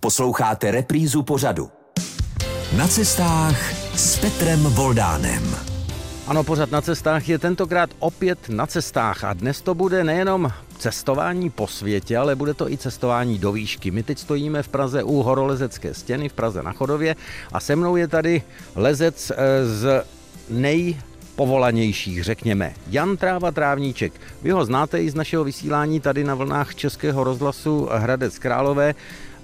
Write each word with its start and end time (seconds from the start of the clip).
Posloucháte 0.00 0.70
reprízu 0.70 1.22
pořadu. 1.22 1.70
Na 2.76 2.88
cestách 2.88 3.72
s 3.98 4.18
Petrem 4.18 4.60
Voldánem. 4.60 5.56
Ano, 6.26 6.44
pořad 6.44 6.70
na 6.70 6.80
cestách 6.80 7.28
je 7.28 7.38
tentokrát 7.38 7.90
opět 7.98 8.38
na 8.48 8.66
cestách 8.66 9.24
a 9.24 9.32
dnes 9.32 9.62
to 9.62 9.74
bude 9.74 10.04
nejenom 10.04 10.52
cestování 10.78 11.50
po 11.50 11.66
světě, 11.66 12.18
ale 12.18 12.36
bude 12.36 12.54
to 12.54 12.70
i 12.70 12.78
cestování 12.78 13.38
do 13.38 13.52
výšky. 13.52 13.90
My 13.90 14.02
teď 14.02 14.18
stojíme 14.18 14.62
v 14.62 14.68
Praze 14.68 15.02
u 15.02 15.22
horolezecké 15.22 15.94
stěny 15.94 16.28
v 16.28 16.32
Praze 16.32 16.62
na 16.62 16.72
Chodově 16.72 17.16
a 17.52 17.60
se 17.60 17.76
mnou 17.76 17.96
je 17.96 18.08
tady 18.08 18.42
lezec 18.76 19.30
eh, 19.30 19.66
z 19.66 20.04
nej 20.48 20.96
povolanějších, 21.36 22.24
řekněme. 22.24 22.72
Jan 22.90 23.16
Tráva 23.16 23.50
Trávníček. 23.50 24.12
Vy 24.42 24.50
ho 24.50 24.64
znáte 24.64 25.02
i 25.02 25.10
z 25.10 25.14
našeho 25.14 25.44
vysílání 25.44 26.00
tady 26.00 26.24
na 26.24 26.34
vlnách 26.34 26.74
Českého 26.74 27.24
rozhlasu 27.24 27.88
Hradec 27.92 28.38
Králové 28.38 28.94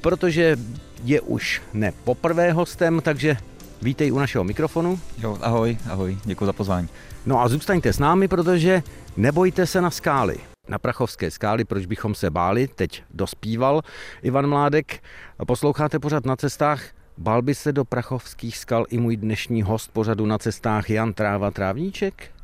protože 0.06 0.56
je 1.04 1.20
už 1.20 1.62
ne 1.74 1.92
poprvé 2.04 2.52
hostem, 2.52 3.00
takže 3.02 3.36
vítej 3.82 4.12
u 4.12 4.18
našeho 4.18 4.44
mikrofonu. 4.44 5.00
Jo, 5.18 5.38
ahoj, 5.40 5.78
ahoj, 5.90 6.18
děkuji 6.24 6.46
za 6.46 6.52
pozvání. 6.52 6.88
No 7.26 7.40
a 7.40 7.48
zůstaňte 7.48 7.92
s 7.92 7.98
námi, 7.98 8.28
protože 8.28 8.82
nebojte 9.16 9.66
se 9.66 9.80
na 9.80 9.90
skály. 9.90 10.36
Na 10.68 10.78
Prachovské 10.78 11.30
skály, 11.30 11.64
proč 11.64 11.86
bychom 11.86 12.14
se 12.14 12.30
báli, 12.30 12.68
teď 12.68 13.02
dospíval 13.10 13.82
Ivan 14.22 14.46
Mládek. 14.46 15.02
Posloucháte 15.46 15.98
pořád 15.98 16.26
na 16.26 16.36
cestách, 16.36 16.82
Bál 17.18 17.42
by 17.42 17.54
se 17.54 17.72
do 17.72 17.84
prachovských 17.84 18.58
skal 18.58 18.84
i 18.88 18.98
můj 18.98 19.16
dnešní 19.16 19.62
host 19.62 19.90
pořadu 19.92 20.26
na 20.26 20.38
cestách 20.38 20.90
Jan 20.90 21.12
Tráva 21.12 21.50
Trávníček? 21.50 22.35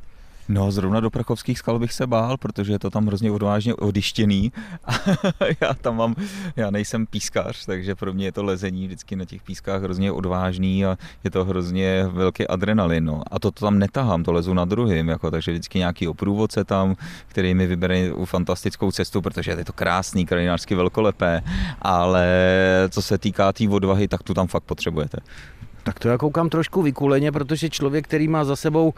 No, 0.52 0.70
zrovna 0.70 1.01
do 1.01 1.11
Prachovských 1.11 1.59
skal 1.59 1.79
bych 1.79 1.92
se 1.92 2.06
bál, 2.06 2.37
protože 2.37 2.73
je 2.73 2.79
to 2.79 2.91
tam 2.91 3.06
hrozně 3.06 3.30
odvážně 3.30 3.74
odištěný. 3.74 4.52
já 5.61 5.75
tam 5.75 5.97
mám, 5.97 6.15
já 6.56 6.70
nejsem 6.70 7.06
pískař, 7.06 7.66
takže 7.66 7.95
pro 7.95 8.12
mě 8.12 8.25
je 8.25 8.33
to 8.33 8.45
lezení 8.45 8.87
vždycky 8.87 9.16
na 9.16 9.25
těch 9.25 9.42
pískách 9.42 9.83
hrozně 9.83 10.12
odvážný 10.12 10.84
a 10.84 10.97
je 11.25 11.30
to 11.30 11.45
hrozně 11.45 12.05
velký 12.06 12.48
adrenalin. 12.48 13.05
No. 13.05 13.23
A 13.30 13.39
to, 13.39 13.50
to 13.50 13.64
tam 13.64 13.78
netahám, 13.78 14.25
to 14.25 14.33
lezu 14.33 14.55
na 14.55 14.64
druhým, 14.64 15.08
jako, 15.08 15.30
takže 15.30 15.53
vždycky 15.53 15.78
nějaký 15.78 16.08
oprůvodce 16.08 16.64
tam, 16.64 16.97
který 17.27 17.55
mi 17.55 17.67
vybere 17.67 18.11
fantastickou 18.25 18.92
cestu, 18.92 19.23
protože 19.23 19.50
je 19.50 19.64
to 19.64 19.73
krásný, 19.73 20.27
krajinářsky 20.27 20.75
velkolepé, 20.75 21.42
ale 21.83 22.28
co 22.91 23.03
se 23.03 23.19
týká 23.19 23.53
té 23.53 23.56
tý 23.58 23.69
odvahy, 23.69 24.08
tak 24.08 24.23
tu 24.23 24.34
tam 24.34 24.47
fakt 24.47 24.64
potřebujete. 24.64 25.19
Tak 25.84 25.98
to 25.98 26.08
já 26.08 26.19
koukám 26.19 26.48
trošku 26.48 26.83
vykuleně, 26.83 27.33
protože 27.33 27.70
člověk, 27.70 28.05
který 28.05 28.28
má 28.28 28.44
za 28.44 28.56
sebou 28.56 28.94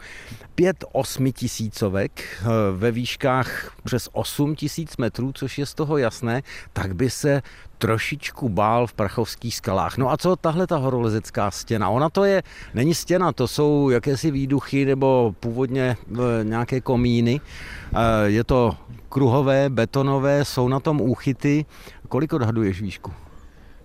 pět 0.55 0.85
osmitisícovek 0.91 2.11
eh, 2.21 2.45
ve 2.77 2.91
výškách 2.91 3.71
přes 3.83 4.09
8 4.11 4.55
tisíc 4.55 4.97
metrů, 4.97 5.31
což 5.33 5.57
je 5.57 5.65
z 5.65 5.73
toho 5.73 5.97
jasné, 5.97 6.43
tak 6.73 6.95
by 6.95 7.09
se 7.09 7.41
trošičku 7.77 8.49
bál 8.49 8.87
v 8.87 8.93
prachovských 8.93 9.55
skalách. 9.55 9.97
No 9.97 10.11
a 10.11 10.17
co 10.17 10.35
tahle 10.35 10.67
ta 10.67 10.77
horolezecká 10.77 11.51
stěna? 11.51 11.89
Ona 11.89 12.09
to 12.09 12.23
je, 12.23 12.43
není 12.73 12.95
stěna, 12.95 13.31
to 13.31 13.47
jsou 13.47 13.89
jakési 13.89 14.31
výduchy 14.31 14.85
nebo 14.85 15.35
původně 15.39 15.97
eh, 16.13 16.43
nějaké 16.43 16.81
komíny. 16.81 17.41
Eh, 17.41 17.97
je 18.25 18.43
to 18.43 18.77
kruhové, 19.09 19.69
betonové, 19.69 20.45
jsou 20.45 20.67
na 20.67 20.79
tom 20.79 21.01
úchyty. 21.01 21.65
Kolik 22.07 22.33
odhaduješ 22.33 22.81
výšku? 22.81 23.24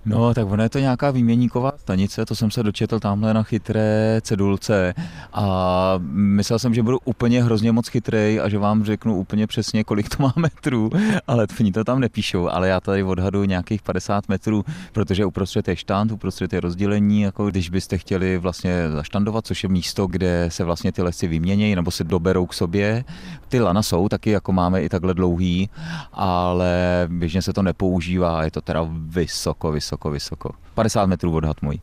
No, 0.05 0.35
tak 0.35 0.47
ono 0.51 0.63
je 0.63 0.69
to 0.69 0.79
nějaká 0.79 1.11
výměníková 1.11 1.73
stanice, 1.77 2.27
to 2.27 2.35
jsem 2.35 2.51
se 2.51 2.63
dočetl 2.63 3.01
tamhle 3.01 3.35
na 3.35 3.43
chytré 3.43 4.21
cedulce 4.23 4.95
a 5.33 5.95
myslel 6.13 6.59
jsem, 6.59 6.75
že 6.75 6.83
budu 6.83 6.99
úplně 7.05 7.43
hrozně 7.45 7.73
moc 7.73 7.89
chytrý 7.89 8.41
a 8.41 8.49
že 8.49 8.59
vám 8.59 8.85
řeknu 8.85 9.17
úplně 9.17 9.47
přesně, 9.47 9.85
kolik 9.85 10.09
to 10.09 10.23
má 10.23 10.33
metrů, 10.37 10.91
ale 11.27 11.47
oni 11.61 11.73
to 11.73 11.85
tam 11.85 12.01
nepíšou, 12.01 12.49
ale 12.49 12.69
já 12.69 12.81
tady 12.81 13.03
odhadu 13.03 13.45
nějakých 13.45 13.83
50 13.83 14.29
metrů, 14.29 14.65
protože 14.93 15.25
uprostřed 15.25 15.69
je 15.69 15.77
štand, 15.77 16.13
uprostřed 16.13 16.53
je 16.53 16.61
rozdělení, 16.61 17.21
jako 17.21 17.47
když 17.47 17.71
byste 17.71 17.99
chtěli 17.99 18.39
vlastně 18.39 18.91
zaštandovat, 18.91 19.47
což 19.47 19.63
je 19.63 19.69
místo, 19.69 20.07
kde 20.07 20.47
se 20.49 20.65
vlastně 20.65 20.93
ty 20.93 21.03
lesy 21.03 21.27
vyměnějí 21.27 21.75
nebo 21.75 21.91
se 21.91 22.05
doberou 22.05 22.47
k 22.47 22.55
sobě. 22.55 23.05
Ty 23.49 23.61
lana 23.61 23.83
jsou 23.83 24.09
taky, 24.09 24.31
jako 24.31 24.53
máme 24.53 24.83
i 24.83 24.89
takhle 24.89 25.15
dlouhý, 25.15 25.71
ale 26.13 27.07
běžně 27.09 27.43
se 27.43 27.53
to 27.53 27.63
nepoužívá, 27.63 28.45
je 28.45 28.51
to 28.51 28.61
teda 28.61 28.89
vysoko, 28.91 29.73
vysoko 29.73 29.90
vysoko, 29.91 30.11
vysoko. 30.11 30.51
50 30.75 31.07
metrů 31.07 31.35
odhad 31.35 31.63
můj. 31.63 31.81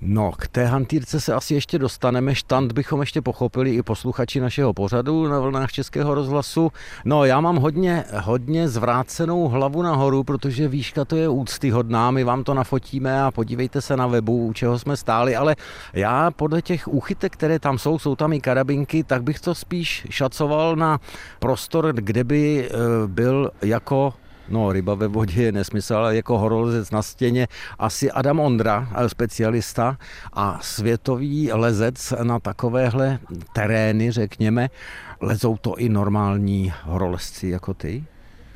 No, 0.00 0.32
k 0.38 0.48
té 0.48 0.64
hantýrce 0.66 1.20
se 1.20 1.34
asi 1.34 1.54
ještě 1.54 1.78
dostaneme. 1.78 2.34
Štant 2.34 2.72
bychom 2.72 3.00
ještě 3.00 3.22
pochopili 3.22 3.70
i 3.70 3.82
posluchači 3.82 4.40
našeho 4.40 4.74
pořadu 4.74 5.28
na 5.28 5.40
vlnách 5.40 5.72
Českého 5.72 6.14
rozhlasu. 6.14 6.72
No, 7.04 7.24
já 7.24 7.40
mám 7.40 7.56
hodně, 7.56 8.04
hodně 8.20 8.68
zvrácenou 8.68 9.48
hlavu 9.48 9.82
nahoru, 9.82 10.24
protože 10.24 10.68
výška 10.68 11.04
to 11.04 11.16
je 11.16 11.28
úctyhodná. 11.28 12.10
My 12.10 12.24
vám 12.24 12.44
to 12.44 12.54
nafotíme 12.54 13.22
a 13.22 13.30
podívejte 13.30 13.80
se 13.80 13.96
na 13.96 14.06
webu, 14.06 14.46
u 14.46 14.52
čeho 14.52 14.78
jsme 14.78 14.96
stáli. 14.96 15.36
Ale 15.36 15.56
já 15.92 16.30
podle 16.30 16.62
těch 16.62 16.88
úchytek, 16.88 17.32
které 17.32 17.58
tam 17.58 17.78
jsou, 17.78 17.98
jsou 17.98 18.16
tam 18.16 18.32
i 18.32 18.40
karabinky, 18.40 19.04
tak 19.04 19.22
bych 19.22 19.40
to 19.40 19.54
spíš 19.54 20.06
šacoval 20.10 20.76
na 20.76 21.00
prostor, 21.38 21.92
kde 21.92 22.24
by 22.24 22.68
eh, 22.68 22.76
byl 23.06 23.50
jako 23.62 24.14
No, 24.48 24.72
ryba 24.72 24.94
ve 24.94 25.08
vodě 25.08 25.42
je 25.42 25.52
nesmysl, 25.52 25.94
ale 25.94 26.16
jako 26.16 26.38
horolezec 26.38 26.90
na 26.90 27.02
stěně 27.02 27.48
asi 27.78 28.10
Adam 28.10 28.40
Ondra, 28.40 28.88
specialista 29.06 29.98
a 30.32 30.58
světový 30.62 31.52
lezec 31.52 32.14
na 32.22 32.38
takovéhle 32.40 33.18
terény, 33.52 34.10
řekněme. 34.10 34.70
Lezou 35.20 35.56
to 35.56 35.74
i 35.74 35.88
normální 35.88 36.72
horolezci 36.84 37.48
jako 37.48 37.74
ty? 37.74 38.04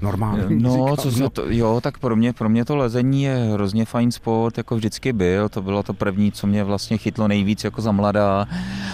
Normální. 0.02 0.62
No, 0.62 0.72
říkám, 0.72 0.96
co 0.96 1.20
no. 1.20 1.30
To, 1.30 1.44
jo, 1.48 1.80
tak 1.80 1.98
pro 1.98 2.16
mě, 2.16 2.32
pro 2.32 2.48
mě 2.48 2.64
to 2.64 2.76
lezení 2.76 3.22
je 3.22 3.36
hrozně 3.52 3.84
fajn 3.84 4.12
sport, 4.12 4.58
jako 4.58 4.76
vždycky 4.76 5.12
byl, 5.12 5.48
to 5.48 5.62
bylo 5.62 5.82
to 5.82 5.94
první, 5.94 6.32
co 6.32 6.46
mě 6.46 6.64
vlastně 6.64 6.98
chytlo 6.98 7.28
nejvíc 7.28 7.64
jako 7.64 7.82
za 7.82 7.92
mladá. 7.92 8.46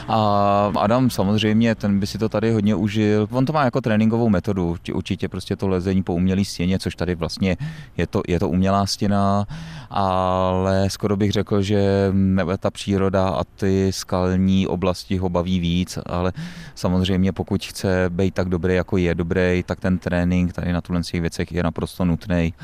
A 0.08 0.72
Adam 0.78 1.10
samozřejmě, 1.10 1.74
ten 1.74 2.00
by 2.00 2.06
si 2.06 2.18
to 2.18 2.28
tady 2.28 2.52
hodně 2.52 2.74
užil. 2.74 3.28
On 3.30 3.46
to 3.46 3.52
má 3.52 3.64
jako 3.64 3.80
tréninkovou 3.80 4.28
metodu, 4.28 4.76
určitě 4.94 5.28
prostě 5.28 5.56
to 5.56 5.68
lezení 5.68 6.02
po 6.02 6.14
umělé 6.14 6.44
stěně, 6.44 6.78
což 6.78 6.96
tady 6.96 7.14
vlastně 7.14 7.56
je 7.96 8.06
to, 8.06 8.22
je 8.28 8.40
to 8.40 8.48
umělá 8.48 8.86
stěna, 8.86 9.46
ale 9.90 10.90
skoro 10.90 11.16
bych 11.16 11.32
řekl, 11.32 11.62
že 11.62 12.12
ta 12.58 12.70
příroda 12.70 13.28
a 13.28 13.44
ty 13.44 13.92
skalní 13.92 14.66
oblasti 14.66 15.16
ho 15.16 15.28
baví 15.28 15.60
víc, 15.60 15.98
ale 16.06 16.32
samozřejmě 16.74 17.32
pokud 17.32 17.64
chce 17.64 18.04
být 18.08 18.34
tak 18.34 18.48
dobrý, 18.48 18.74
jako 18.74 18.96
je 18.96 19.14
dobrý, 19.14 19.62
tak 19.66 19.80
ten 19.80 19.98
trénink 19.98 20.52
tady 20.52 20.72
na 20.72 20.80
tu 20.80 20.92
těch 21.02 21.20
věcech 21.20 21.52
je 21.52 21.62
naprosto 21.62 22.04
nutný, 22.04 22.54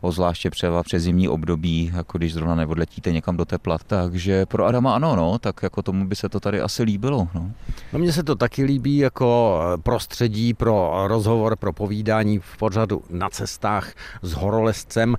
ozvláště 0.00 0.50
třeba 0.50 0.82
přes 0.82 1.02
zimní 1.02 1.28
období, 1.28 1.92
jako 1.94 2.18
když 2.18 2.34
zrovna 2.34 2.54
neodletíte 2.54 3.12
někam 3.12 3.36
do 3.36 3.44
tepla. 3.44 3.78
Takže 3.86 4.46
pro 4.46 4.64
Adama 4.64 4.94
ano, 4.94 5.16
no, 5.16 5.38
tak 5.38 5.62
jako 5.62 5.82
tomu 5.82 6.06
by 6.06 6.16
se 6.16 6.28
to 6.28 6.40
tady 6.40 6.60
asi 6.60 6.82
líbilo. 6.82 7.28
No. 7.34 7.50
No 7.92 7.98
mně 7.98 8.12
se 8.12 8.22
to 8.22 8.34
taky 8.34 8.64
líbí 8.64 8.98
jako 8.98 9.60
prostředí 9.82 10.54
pro 10.54 11.04
rozhovor, 11.06 11.56
pro 11.56 11.72
povídání 11.72 12.38
v 12.38 12.56
pořadu 12.56 13.02
na 13.10 13.28
cestách 13.28 13.92
s 14.22 14.32
horolezcem. 14.32 15.16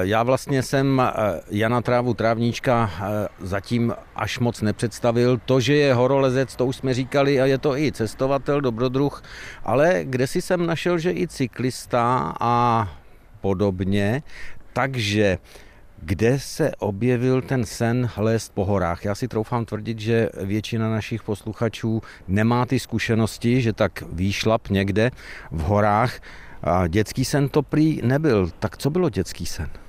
Já 0.00 0.22
vlastně 0.22 0.62
jsem 0.62 1.02
Jana 1.50 1.82
Trávu 1.82 2.14
Trávníčka 2.14 2.90
zatím 3.40 3.94
až 4.16 4.38
moc 4.38 4.60
nepředstavil. 4.60 5.40
To, 5.44 5.60
že 5.60 5.74
je 5.74 5.94
horolezec, 5.94 6.56
to 6.56 6.66
už 6.66 6.76
jsme 6.76 6.94
říkali 6.94 7.40
a 7.40 7.46
je 7.46 7.58
to 7.58 7.78
i 7.78 7.92
cestovatel, 7.92 8.60
dobrodruh, 8.60 9.22
ale 9.64 10.00
kde 10.04 10.26
si 10.26 10.42
jsem 10.42 10.66
našel, 10.66 10.98
že 10.98 11.12
i 11.12 11.28
cyklista 11.28 12.34
a 12.40 12.88
podobně. 13.44 14.22
Takže 14.72 15.38
kde 16.02 16.40
se 16.40 16.72
objevil 16.78 17.42
ten 17.42 17.64
sen 17.64 18.08
lézt 18.16 18.54
po 18.54 18.64
horách. 18.64 19.04
Já 19.04 19.14
si 19.14 19.28
troufám 19.28 19.64
tvrdit, 19.64 19.98
že 19.98 20.28
většina 20.44 20.90
našich 20.90 21.22
posluchačů 21.22 22.02
nemá 22.28 22.66
ty 22.66 22.80
zkušenosti, 22.80 23.62
že 23.62 23.72
tak 23.72 24.02
výšlap 24.12 24.68
někde 24.68 25.10
v 25.50 25.60
horách. 25.60 26.20
A 26.62 26.86
dětský 26.88 27.24
sen 27.24 27.48
to 27.48 27.62
prý 27.62 28.00
nebyl. 28.04 28.50
Tak 28.58 28.76
co 28.76 28.90
bylo 28.90 29.10
dětský 29.10 29.46
sen? 29.46 29.83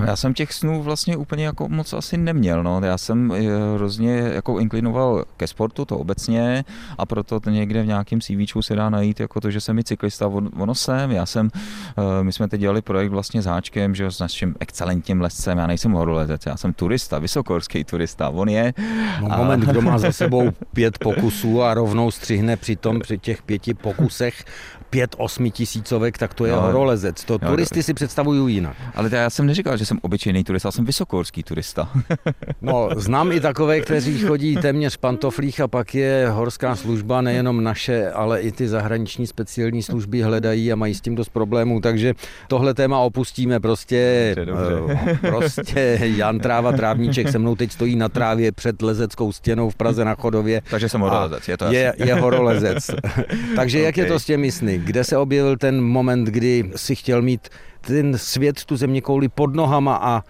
No 0.00 0.06
já 0.06 0.16
jsem 0.16 0.34
těch 0.34 0.52
snů 0.52 0.82
vlastně 0.82 1.16
úplně 1.16 1.44
jako 1.44 1.68
moc 1.68 1.92
asi 1.92 2.16
neměl. 2.16 2.62
No. 2.62 2.80
Já 2.84 2.98
jsem 2.98 3.32
eh, 3.32 3.74
hrozně 3.74 4.16
jako 4.18 4.58
inklinoval 4.58 5.24
ke 5.36 5.46
sportu, 5.46 5.84
to 5.84 5.98
obecně, 5.98 6.64
a 6.98 7.06
proto 7.06 7.40
to 7.40 7.50
někde 7.50 7.82
v 7.82 7.86
nějakém 7.86 8.20
CV 8.20 8.52
se 8.60 8.76
dá 8.76 8.90
najít 8.90 9.20
jako 9.20 9.40
to, 9.40 9.50
že 9.50 9.60
jsem 9.60 9.78
i 9.78 9.84
cyklista, 9.84 10.26
ono 10.56 10.74
jsem, 10.74 11.10
já 11.10 11.26
jsem, 11.26 11.50
eh, 11.54 12.24
my 12.24 12.32
jsme 12.32 12.48
teď 12.48 12.60
dělali 12.60 12.82
projekt 12.82 13.10
vlastně 13.10 13.42
s 13.42 13.46
Háčkem, 13.46 13.94
že 13.94 14.10
s 14.10 14.18
naším 14.18 14.54
excelentním 14.60 15.20
lescem, 15.20 15.58
já 15.58 15.66
nejsem 15.66 15.92
horolezec, 15.92 16.46
já 16.46 16.56
jsem 16.56 16.72
turista, 16.72 17.18
vysokorský 17.18 17.84
turista, 17.84 18.28
on 18.28 18.48
je. 18.48 18.74
No, 19.20 19.32
a... 19.32 19.36
moment, 19.36 19.60
kdo 19.60 19.82
má 19.82 19.98
za 19.98 20.12
sebou 20.20 20.50
pět 20.72 20.98
pokusů 20.98 21.62
a 21.62 21.74
rovnou 21.74 22.10
střihne 22.10 22.56
při 22.56 22.76
tom, 22.76 23.00
při 23.00 23.18
těch 23.18 23.42
pěti 23.42 23.74
pokusech 23.74 24.44
pět 24.90 25.14
osmi 25.18 25.50
tisícovek, 25.50 26.18
tak 26.18 26.34
to 26.34 26.46
je 26.46 26.52
No. 26.52 26.60
horolezec. 26.60 27.24
To 27.24 27.38
No, 27.42 27.48
turisty 27.48 27.82
si 27.82 27.94
představují 27.94 28.54
jinak. 28.54 28.76
Ale 28.94 29.08
já 29.12 29.30
jsem 29.30 29.46
neříkal, 29.46 29.76
že 29.76 29.86
jsem 29.86 29.98
obyčejný 30.02 30.44
turista, 30.44 30.66
já 30.66 30.72
jsem 30.72 30.84
vysokohorský 30.84 31.42
turista. 31.42 31.88
No, 32.62 32.88
znám 32.96 33.32
i 33.32 33.40
takové, 33.40 33.80
kteří 33.80 34.18
chodí 34.18 34.56
téměř 34.56 34.94
v 34.94 34.98
pantoflích 34.98 35.60
a 35.60 35.68
pak 35.68 35.94
je 35.94 36.28
horská 36.30 36.76
služba, 36.76 37.20
nejenom 37.20 37.64
naše, 37.64 38.10
ale 38.10 38.40
i 38.40 38.52
ty 38.52 38.68
zahraniční 38.68 39.26
speciální 39.26 39.82
služby 39.82 40.22
hledají 40.22 40.72
a 40.72 40.76
mají 40.76 40.94
s 40.94 41.00
tím 41.00 41.14
dost 41.14 41.28
problémů, 41.28 41.80
takže 41.80 42.14
tohle 42.48 42.74
téma 42.74 42.98
opustíme 42.98 43.60
prostě. 43.60 44.32
Dobře, 44.36 44.54
dobře. 44.78 44.98
eh, 45.12 45.18
Prostě 45.28 45.98
Jan 46.02 46.38
Tráva 46.38 46.72
Trávníček 46.72 47.28
se 47.28 47.38
mnou 47.38 47.56
teď 47.56 47.72
stojí 47.72 47.96
na 47.96 48.08
trávě 48.08 48.52
před 48.52 48.82
lezeckou 48.82 49.32
stěnou 49.32 49.70
v 49.70 49.74
Praze 49.74 50.04
na 50.04 50.14
Chodově. 50.14 50.62
Takže 50.70 50.88
jsem 50.88 51.00
horolezec, 51.00 51.48
je 51.48 51.56
to 51.56 51.64
je, 51.64 51.82
jasný. 51.82 52.06
je 52.06 52.14
horolezec. 52.14 52.90
Takže 53.56 53.78
jak 53.80 53.96
je 53.96 54.04
to 54.06 54.18
s 54.20 54.24
těmi 54.24 54.52
sny? 54.52 54.79
Kde 54.84 55.04
se 55.04 55.16
objevil 55.16 55.56
ten 55.56 55.80
moment, 55.80 56.24
kdy 56.24 56.70
si 56.76 56.94
chtěl 56.96 57.22
mít 57.22 57.48
ten 57.80 58.18
svět, 58.18 58.64
tu 58.64 58.76
země 58.76 59.00
kouli 59.00 59.28
pod 59.28 59.54
nohama 59.54 59.96
a 59.96 60.24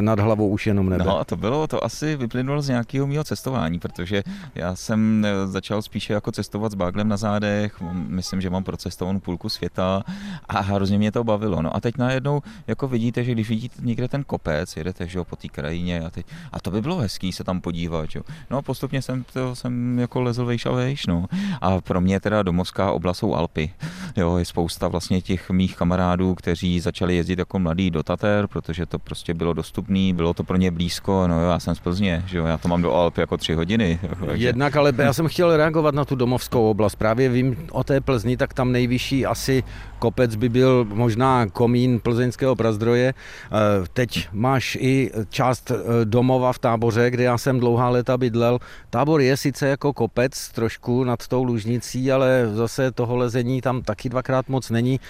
nad 0.00 0.20
hlavou 0.20 0.48
už 0.48 0.66
jenom 0.66 0.90
nebe? 0.90 1.04
No 1.04 1.18
a 1.18 1.24
to 1.24 1.36
bylo, 1.36 1.66
to 1.66 1.84
asi 1.84 2.16
vyplynulo 2.16 2.62
z 2.62 2.68
nějakého 2.68 3.06
mého 3.06 3.24
cestování, 3.24 3.78
protože 3.78 4.22
já 4.54 4.74
jsem 4.74 5.24
eh, 5.24 5.46
začal 5.46 5.82
spíše 5.82 6.12
jako 6.12 6.32
cestovat 6.32 6.72
s 6.72 6.74
báglem 6.74 7.08
na 7.08 7.16
zádech, 7.16 7.80
myslím, 7.92 8.40
že 8.40 8.50
mám 8.50 8.64
procestovanou 8.64 9.20
půlku 9.20 9.48
světa 9.48 10.02
a 10.48 10.60
hrozně 10.60 10.98
mě 10.98 11.12
to 11.12 11.24
bavilo. 11.24 11.62
No 11.62 11.76
a 11.76 11.80
teď 11.80 11.98
najednou 11.98 12.42
jako 12.66 12.88
vidíte, 12.88 13.24
že 13.24 13.32
když 13.32 13.48
vidíte 13.48 13.74
někde 13.80 14.08
ten 14.08 14.24
kopec, 14.24 14.76
jedete 14.76 15.06
že 15.06 15.18
jo, 15.18 15.24
po 15.24 15.36
té 15.36 15.48
krajině 15.48 16.00
a, 16.00 16.10
teď, 16.10 16.26
a 16.52 16.60
to 16.60 16.70
by 16.70 16.82
bylo 16.82 16.96
hezký 16.96 17.32
se 17.32 17.44
tam 17.44 17.60
podívat. 17.60 18.14
Jo. 18.14 18.22
No 18.50 18.58
a 18.58 18.62
postupně 18.62 19.02
jsem, 19.02 19.24
to, 19.32 19.56
jsem 19.56 19.98
jako 19.98 20.20
lezl 20.20 20.44
vejš 20.44 20.66
a 20.66 20.70
vejš. 20.70 21.06
No. 21.06 21.26
A 21.60 21.80
pro 21.80 22.00
mě 22.00 22.20
teda 22.20 22.42
domovská 22.42 22.92
oblast 22.92 23.18
jsou 23.18 23.34
Alpy. 23.34 23.70
Jo, 24.16 24.36
je 24.36 24.44
spousta 24.44 24.88
vlastně 24.88 25.22
těch 25.22 25.50
mých 25.50 25.76
kamarádů, 25.76 26.34
kteří 26.34 26.80
začali 26.80 27.16
jezdit 27.16 27.38
jako 27.38 27.58
mladí 27.58 27.90
do 27.90 28.02
Tater, 28.02 28.46
protože 28.46 28.86
to 28.86 28.98
prostě 28.98 29.34
bylo 29.34 29.54
dostupné, 29.62 30.12
bylo 30.14 30.34
to 30.34 30.44
pro 30.44 30.56
ně 30.56 30.70
blízko, 30.70 31.26
no 31.26 31.40
jo, 31.42 31.48
já 31.50 31.58
jsem 31.60 31.74
z 31.74 31.80
Plzně, 31.80 32.22
že 32.26 32.38
jo, 32.38 32.44
já 32.46 32.58
to 32.58 32.68
mám 32.68 32.82
do 32.82 32.92
Alp 32.92 33.18
jako 33.18 33.36
tři 33.36 33.54
hodiny. 33.54 33.98
Jako, 34.02 34.26
takže- 34.26 34.46
Jednak, 34.46 34.76
ale 34.76 34.92
já 34.98 35.12
jsem 35.12 35.28
chtěl 35.28 35.56
reagovat 35.56 35.94
na 35.94 36.04
tu 36.04 36.14
domovskou 36.16 36.70
oblast. 36.70 36.96
Právě 36.96 37.28
vím 37.28 37.56
o 37.72 37.84
té 37.84 38.00
Plzni, 38.00 38.36
tak 38.36 38.54
tam 38.54 38.72
nejvyšší 38.72 39.26
asi 39.26 39.64
kopec 39.98 40.34
by 40.36 40.48
byl 40.48 40.84
možná 40.84 41.46
komín 41.46 42.00
plzeňského 42.00 42.56
prazdroje. 42.56 43.14
Eh, 43.14 43.52
Teď 43.92 44.28
máš 44.32 44.78
i 44.80 45.10
část 45.30 45.70
eh, 45.70 46.04
domova 46.04 46.52
v 46.52 46.58
táboře, 46.58 47.10
kde 47.10 47.22
já 47.22 47.38
jsem 47.38 47.60
dlouhá 47.60 47.88
léta 47.88 48.18
bydlel. 48.18 48.58
Tábor 48.90 49.20
je 49.20 49.36
sice 49.36 49.68
jako 49.68 49.92
kopec 49.92 50.48
trošku 50.48 51.04
nad 51.04 51.28
tou 51.28 51.44
lužnicí, 51.44 52.12
ale 52.12 52.50
zase 52.54 52.90
toho 52.92 53.16
lezení 53.16 53.60
tam 53.60 53.82
taky 53.82 54.08
dvakrát 54.08 54.48
moc 54.48 54.70
není. 54.70 55.00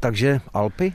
Takže 0.00 0.40
Alpy? 0.54 0.92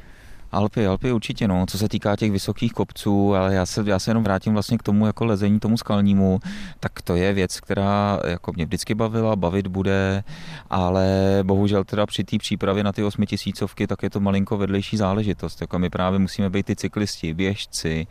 Alpy, 0.52 0.88
Alpy 0.88 1.12
určitě, 1.12 1.48
no, 1.48 1.66
co 1.66 1.78
se 1.78 1.90
týká 1.90 2.16
těch 2.16 2.32
vysokých 2.32 2.74
kopců, 2.74 3.36
ale 3.36 3.54
já 3.54 3.66
se, 3.66 3.84
já 3.86 4.00
se 4.00 4.12
jenom 4.12 4.24
vrátím 4.24 4.54
vlastně 4.54 4.78
k 4.78 4.84
tomu 4.84 5.06
jako 5.06 5.26
lezení, 5.26 5.60
tomu 5.60 5.78
skalnímu, 5.78 6.40
tak 6.80 7.02
to 7.02 7.16
je 7.16 7.34
věc, 7.34 7.60
která 7.60 8.20
jako 8.28 8.52
mě 8.56 8.66
vždycky 8.66 8.96
bavila, 8.96 9.36
bavit 9.36 9.68
bude, 9.68 10.24
ale 10.70 11.08
bohužel 11.44 11.84
teda 11.84 12.06
při 12.06 12.24
té 12.24 12.38
přípravě 12.38 12.84
na 12.84 12.92
ty 12.92 13.04
osmitisícovky, 13.04 13.88
tak 13.88 14.04
je 14.04 14.10
to 14.10 14.20
malinko 14.20 14.58
vedlejší 14.58 14.98
záležitost, 14.98 15.62
jako 15.62 15.80
my 15.80 15.90
právě 15.90 16.20
musíme 16.20 16.50
být 16.50 16.66
ty 16.66 16.76
cyklisti, 16.76 17.34
běžci, 17.34 18.08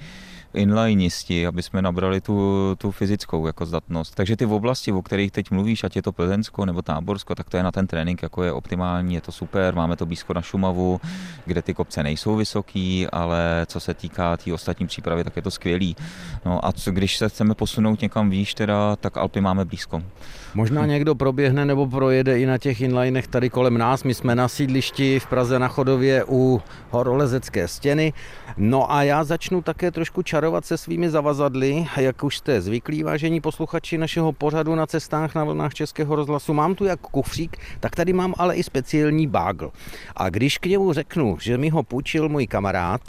inlineisti, 0.55 1.47
aby 1.47 1.62
jsme 1.62 1.82
nabrali 1.82 2.20
tu, 2.20 2.75
tu 2.79 2.91
fyzickou 2.91 3.47
jako 3.47 3.67
zdatnost. 3.67 4.14
Takže 4.14 4.37
ty 4.37 4.44
v 4.44 4.52
oblasti, 4.52 4.93
o 4.93 5.02
kterých 5.02 5.32
teď 5.32 5.50
mluvíš, 5.50 5.85
ať 5.85 5.97
je 5.97 6.02
to 6.02 6.12
Plzeňsko 6.12 6.64
nebo 6.64 6.82
Táborsko, 6.82 7.35
tak 7.35 7.50
to 7.50 7.56
je 7.56 7.62
na 7.62 7.73
ten 7.73 7.87
trénink 7.87 8.23
jako 8.23 8.43
je 8.43 8.52
optimální, 8.52 9.14
je 9.14 9.20
to 9.20 9.32
super, 9.32 9.75
máme 9.75 9.97
to 9.97 10.06
blízko 10.06 10.35
na 10.35 10.43
Šumavu, 10.43 11.00
kde 11.47 11.62
ty 11.62 11.75
kopce 11.75 12.02
nejsou 12.02 12.37
vysoký, 12.37 13.06
ale 13.06 13.67
co 13.67 13.81
se 13.81 13.94
týká 13.94 14.37
té 14.37 14.50
tý 14.50 14.52
ostatní 14.52 14.87
přípravy, 14.87 15.25
tak 15.25 15.37
je 15.37 15.43
to 15.43 15.50
skvělý. 15.50 15.97
No 16.44 16.64
a 16.67 16.73
co, 16.73 16.91
když 16.91 17.17
se 17.17 17.29
chceme 17.29 17.55
posunout 17.55 18.00
někam 18.00 18.31
výš, 18.31 18.55
teda, 18.55 18.96
tak 18.96 19.17
Alpy 19.17 19.41
máme 19.41 19.64
blízko. 19.64 20.03
Možná 20.55 20.87
někdo 20.87 21.14
proběhne 21.14 21.64
nebo 21.64 21.87
projede 21.87 22.41
i 22.41 22.46
na 22.46 22.58
těch 22.58 22.81
inlinech 22.81 23.26
tady 23.26 23.50
kolem 23.50 23.79
nás. 23.79 24.05
My 24.05 24.14
jsme 24.14 24.35
na 24.35 24.49
sídlišti 24.49 25.19
v 25.20 25.26
Praze 25.26 25.58
na 25.58 25.69
Chodově 25.69 26.25
u 26.29 26.62
horolezecké 26.91 27.69
stěny. 27.69 28.12
No 28.56 28.93
a 28.93 29.03
já 29.03 29.25
začnu 29.25 29.62
také 29.62 29.91
trošku 29.91 30.23
čarovat 30.40 30.64
se 30.64 30.78
svými 30.78 31.10
zavazadly, 31.10 31.87
jak 31.96 32.25
už 32.25 32.37
jste 32.37 32.60
zvyklí, 32.60 33.02
vážení 33.02 33.40
posluchači 33.40 33.98
našeho 33.98 34.32
pořadu 34.32 34.75
na 34.75 34.87
cestách 34.87 35.34
na 35.34 35.44
vlnách 35.44 35.75
Českého 35.75 36.16
rozhlasu. 36.16 36.54
Mám 36.54 36.75
tu 36.75 36.84
jak 36.84 37.00
kufřík, 37.00 37.56
tak 37.81 37.96
tady 37.96 38.12
mám 38.12 38.34
ale 38.38 38.56
i 38.56 38.62
speciální 38.62 39.26
bágl. 39.26 39.70
A 40.16 40.28
když 40.31 40.58
k 40.58 40.66
němu 40.66 40.92
řeknu, 40.92 41.37
že 41.40 41.58
mi 41.58 41.69
ho 41.69 41.82
půjčil 41.82 42.28
můj 42.28 42.46
kamarád, 42.46 43.00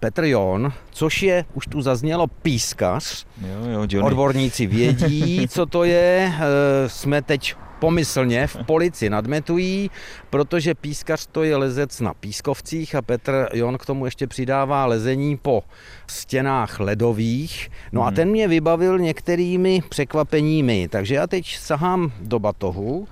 Petr 0.00 0.24
Jon, 0.24 0.72
což 0.90 1.22
je, 1.22 1.44
už 1.54 1.66
tu 1.66 1.82
zaznělo, 1.82 2.26
pískař, 2.26 3.26
Jo, 3.42 3.70
jo, 3.70 3.86
Johnny. 3.90 4.02
Odborníci 4.10 4.66
vědí, 4.66 5.48
co 5.48 5.66
to 5.66 5.84
je. 5.84 6.32
E, 6.38 6.88
Jsme 6.88 7.22
teď 7.22 7.54
pomyslně 7.78 8.46
v 8.46 8.56
polici 8.66 9.10
nadmetují, 9.10 9.90
protože 10.30 10.74
pískař 10.74 11.26
to 11.32 11.42
je 11.42 11.56
lezec 11.56 12.00
na 12.00 12.14
pískovcích 12.14 12.94
a 12.94 13.02
Petr 13.02 13.48
Jon 13.52 13.78
k 13.78 13.86
tomu 13.86 14.04
ještě 14.04 14.26
přidává 14.26 14.86
lezení 14.86 15.36
po 15.36 15.62
stěnách 16.06 16.80
ledových. 16.80 17.70
No 17.92 18.02
a 18.02 18.06
Mhm. 18.06 18.14
ten 18.14 18.30
mě 18.30 18.48
vybavil 18.48 18.98
některými 18.98 19.82
překvapeními, 19.88 20.88
takže 20.88 21.14
já 21.14 21.26
teď 21.26 21.56
sahám 21.58 22.12
do 22.20 22.38
batohu, 22.38 23.08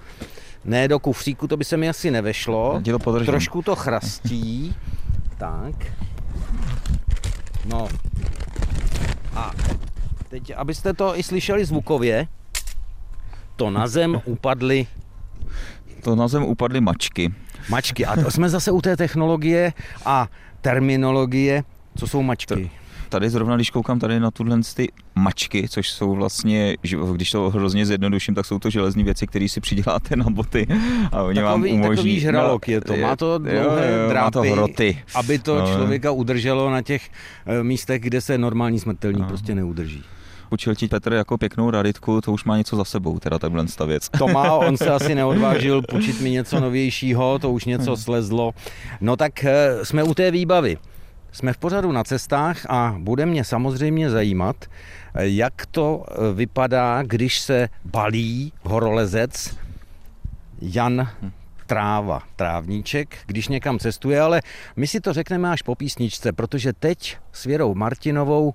ne 0.64 0.88
do 0.88 0.98
kufříku, 0.98 1.46
to 1.48 1.56
by 1.56 1.64
se 1.64 1.76
mi 1.76 1.88
asi 1.88 2.10
nevešlo. 2.10 2.80
Trošku 3.32 3.62
to 3.62 3.76
chrastí. 3.76 4.74
tak. 5.38 5.74
No. 7.66 7.88
A 9.34 9.52
teď, 10.28 10.52
abyste 10.56 10.92
to 10.94 11.18
i 11.18 11.22
slyšeli 11.22 11.64
zvukově, 11.64 12.26
to 13.56 13.70
na 13.70 13.86
zem 13.86 14.20
upadly 14.24 14.86
To 16.02 16.16
na 16.16 16.28
zem 16.28 16.42
upadly 16.44 16.80
mačky. 16.80 17.32
mačky. 17.68 18.06
A 18.06 18.16
to 18.22 18.30
jsme 18.30 18.48
zase 18.48 18.70
u 18.70 18.80
té 18.82 18.96
technologie 18.96 19.72
a 20.04 20.28
terminologie, 20.60 21.62
co 21.96 22.06
jsou 22.06 22.22
mačky. 22.22 22.70
Tady 23.08 23.30
zrovna, 23.30 23.56
když 23.56 23.70
koukám 23.70 23.98
tady 23.98 24.20
na 24.20 24.30
tuhle 24.30 24.60
ty 24.74 24.88
mačky, 25.14 25.68
což 25.68 25.90
jsou 25.90 26.14
vlastně, 26.14 26.76
když 27.14 27.30
to 27.30 27.50
hrozně 27.50 27.86
zjednoduším, 27.86 28.34
tak 28.34 28.46
jsou 28.46 28.58
to 28.58 28.70
železní 28.70 29.04
věci, 29.04 29.26
které 29.26 29.48
si 29.48 29.60
přiděláte 29.60 30.16
na 30.16 30.26
boty 30.30 30.66
a 31.12 31.22
oni 31.22 31.42
vám 31.42 31.60
Takový, 31.60 31.72
umožní... 31.72 31.96
takový 31.96 32.20
žralok 32.20 32.68
je 32.68 32.80
to. 32.80 32.96
Má 32.96 33.16
to 33.16 33.26
jo, 33.32 33.38
dlouhé 33.38 33.92
jo, 34.02 34.08
drápy, 34.08 34.24
Má 34.24 34.30
to 34.30 34.42
hroty. 34.52 35.02
aby 35.14 35.38
to 35.38 35.58
No. 35.60 35.66
člověka 35.66 36.10
udrželo 36.10 36.70
na 36.70 36.82
těch 36.82 37.10
eh, 37.46 37.62
místech, 37.62 38.02
kde 38.02 38.20
se 38.20 38.38
normální 38.38 38.78
smrtelník 38.80 39.20
No. 39.22 39.28
prostě 39.28 39.54
neudrží. 39.54 40.04
Učil 40.50 40.74
ti 40.74 40.88
Petr 40.88 41.12
jako 41.12 41.38
pěknou 41.38 41.70
raditku, 41.70 42.20
to 42.20 42.32
už 42.32 42.44
má 42.44 42.56
něco 42.56 42.76
za 42.76 42.84
sebou, 42.84 43.18
teda 43.18 43.38
tenhle 43.38 43.64
věc. 43.86 44.08
To 44.18 44.28
má, 44.28 44.52
on 44.52 44.76
se 44.76 44.90
asi 44.90 45.14
neodvážil 45.14 45.82
půjčit 45.82 46.20
mi 46.20 46.30
něco 46.30 46.60
novějšího, 46.60 47.38
to 47.38 47.52
už 47.52 47.64
něco 47.64 47.90
Hmm. 47.90 47.96
slezlo. 47.96 48.52
No 49.00 49.16
tak 49.16 49.44
eh, 49.44 49.84
jsme 49.84 50.02
u 50.02 50.14
té 50.14 50.30
výbavy. 50.30 50.78
Jsme 51.32 51.52
v 51.52 51.58
pořadu 51.58 51.92
na 51.92 52.04
cestách 52.04 52.66
a 52.68 52.94
bude 52.98 53.26
mě 53.26 53.44
samozřejmě 53.44 54.10
zajímat, 54.10 54.56
eh, 55.14 55.28
jak 55.28 55.66
to 55.70 56.04
eh, 56.08 56.34
vypadá, 56.34 57.02
když 57.02 57.40
se 57.40 57.68
balí 57.84 58.52
horolezec 58.62 59.56
Jan 60.60 61.08
Tráva, 61.66 62.22
trávníček, 62.36 63.16
když 63.26 63.48
někam 63.48 63.78
cestuje, 63.78 64.20
ale 64.20 64.42
my 64.76 64.86
si 64.86 65.00
to 65.00 65.12
řekneme 65.12 65.50
až 65.50 65.62
po 65.62 65.74
písničce, 65.74 66.32
protože 66.32 66.72
teď 66.72 67.16
s 67.32 67.44
Věrou 67.44 67.74
Martinovou 67.74 68.54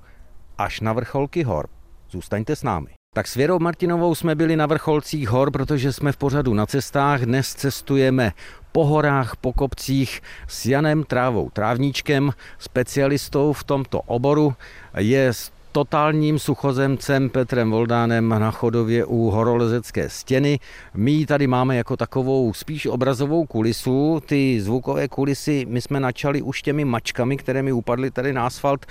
až 0.58 0.80
na 0.80 0.94
vrcholky 0.94 1.44
hor. 1.44 1.68
Zůstaňte 2.12 2.56
s 2.56 2.64
námi. 2.64 2.88
Tak 3.14 3.28
s 3.28 3.36
Věrou 3.36 3.60
Martinovou 3.60 4.16
jsme 4.16 4.36
byli 4.36 4.56
na 4.56 4.66
vrcholcích 4.66 5.30
hor, 5.30 5.52
protože 5.52 5.94
jsme 5.94 6.12
v 6.12 6.18
pořadu 6.18 6.54
na 6.54 6.66
cestách. 6.66 7.22
Dnes 7.22 7.56
cestujeme 7.56 8.32
po 8.72 8.86
horách, 8.86 9.36
po 9.36 9.54
kopcích 9.54 10.22
s 10.48 10.66
Janem 10.66 11.04
Trávou 11.04 11.50
Trávníčkem, 11.50 12.32
specialistou 12.60 13.54
v 13.54 13.64
tomto 13.64 14.02
oboru. 14.02 14.54
Je 14.98 15.28
s 15.28 15.52
totálním 15.72 16.40
suchozemcem 16.40 17.30
Petrem 17.30 17.72
Voldánem 17.72 18.30
na 18.30 18.52
chodově 18.52 19.06
u 19.06 19.30
horolezecké 19.30 20.10
stěny. 20.10 20.60
My 20.94 21.12
ji 21.12 21.26
tady 21.26 21.48
máme 21.48 21.76
jako 21.76 21.98
takovou 21.98 22.54
spíš 22.54 22.86
obrazovou 22.86 23.46
kulisu. 23.46 24.22
Ty 24.26 24.62
zvukové 24.62 25.08
kulisy 25.08 25.66
my 25.70 25.82
jsme 25.82 26.00
načali 26.00 26.42
už 26.42 26.62
těmi 26.62 26.86
mačkami, 26.86 27.38
které 27.38 27.64
mi 27.64 27.72
upadly 27.72 28.12
tady 28.12 28.34
na 28.34 28.46
asfalt. 28.46 28.86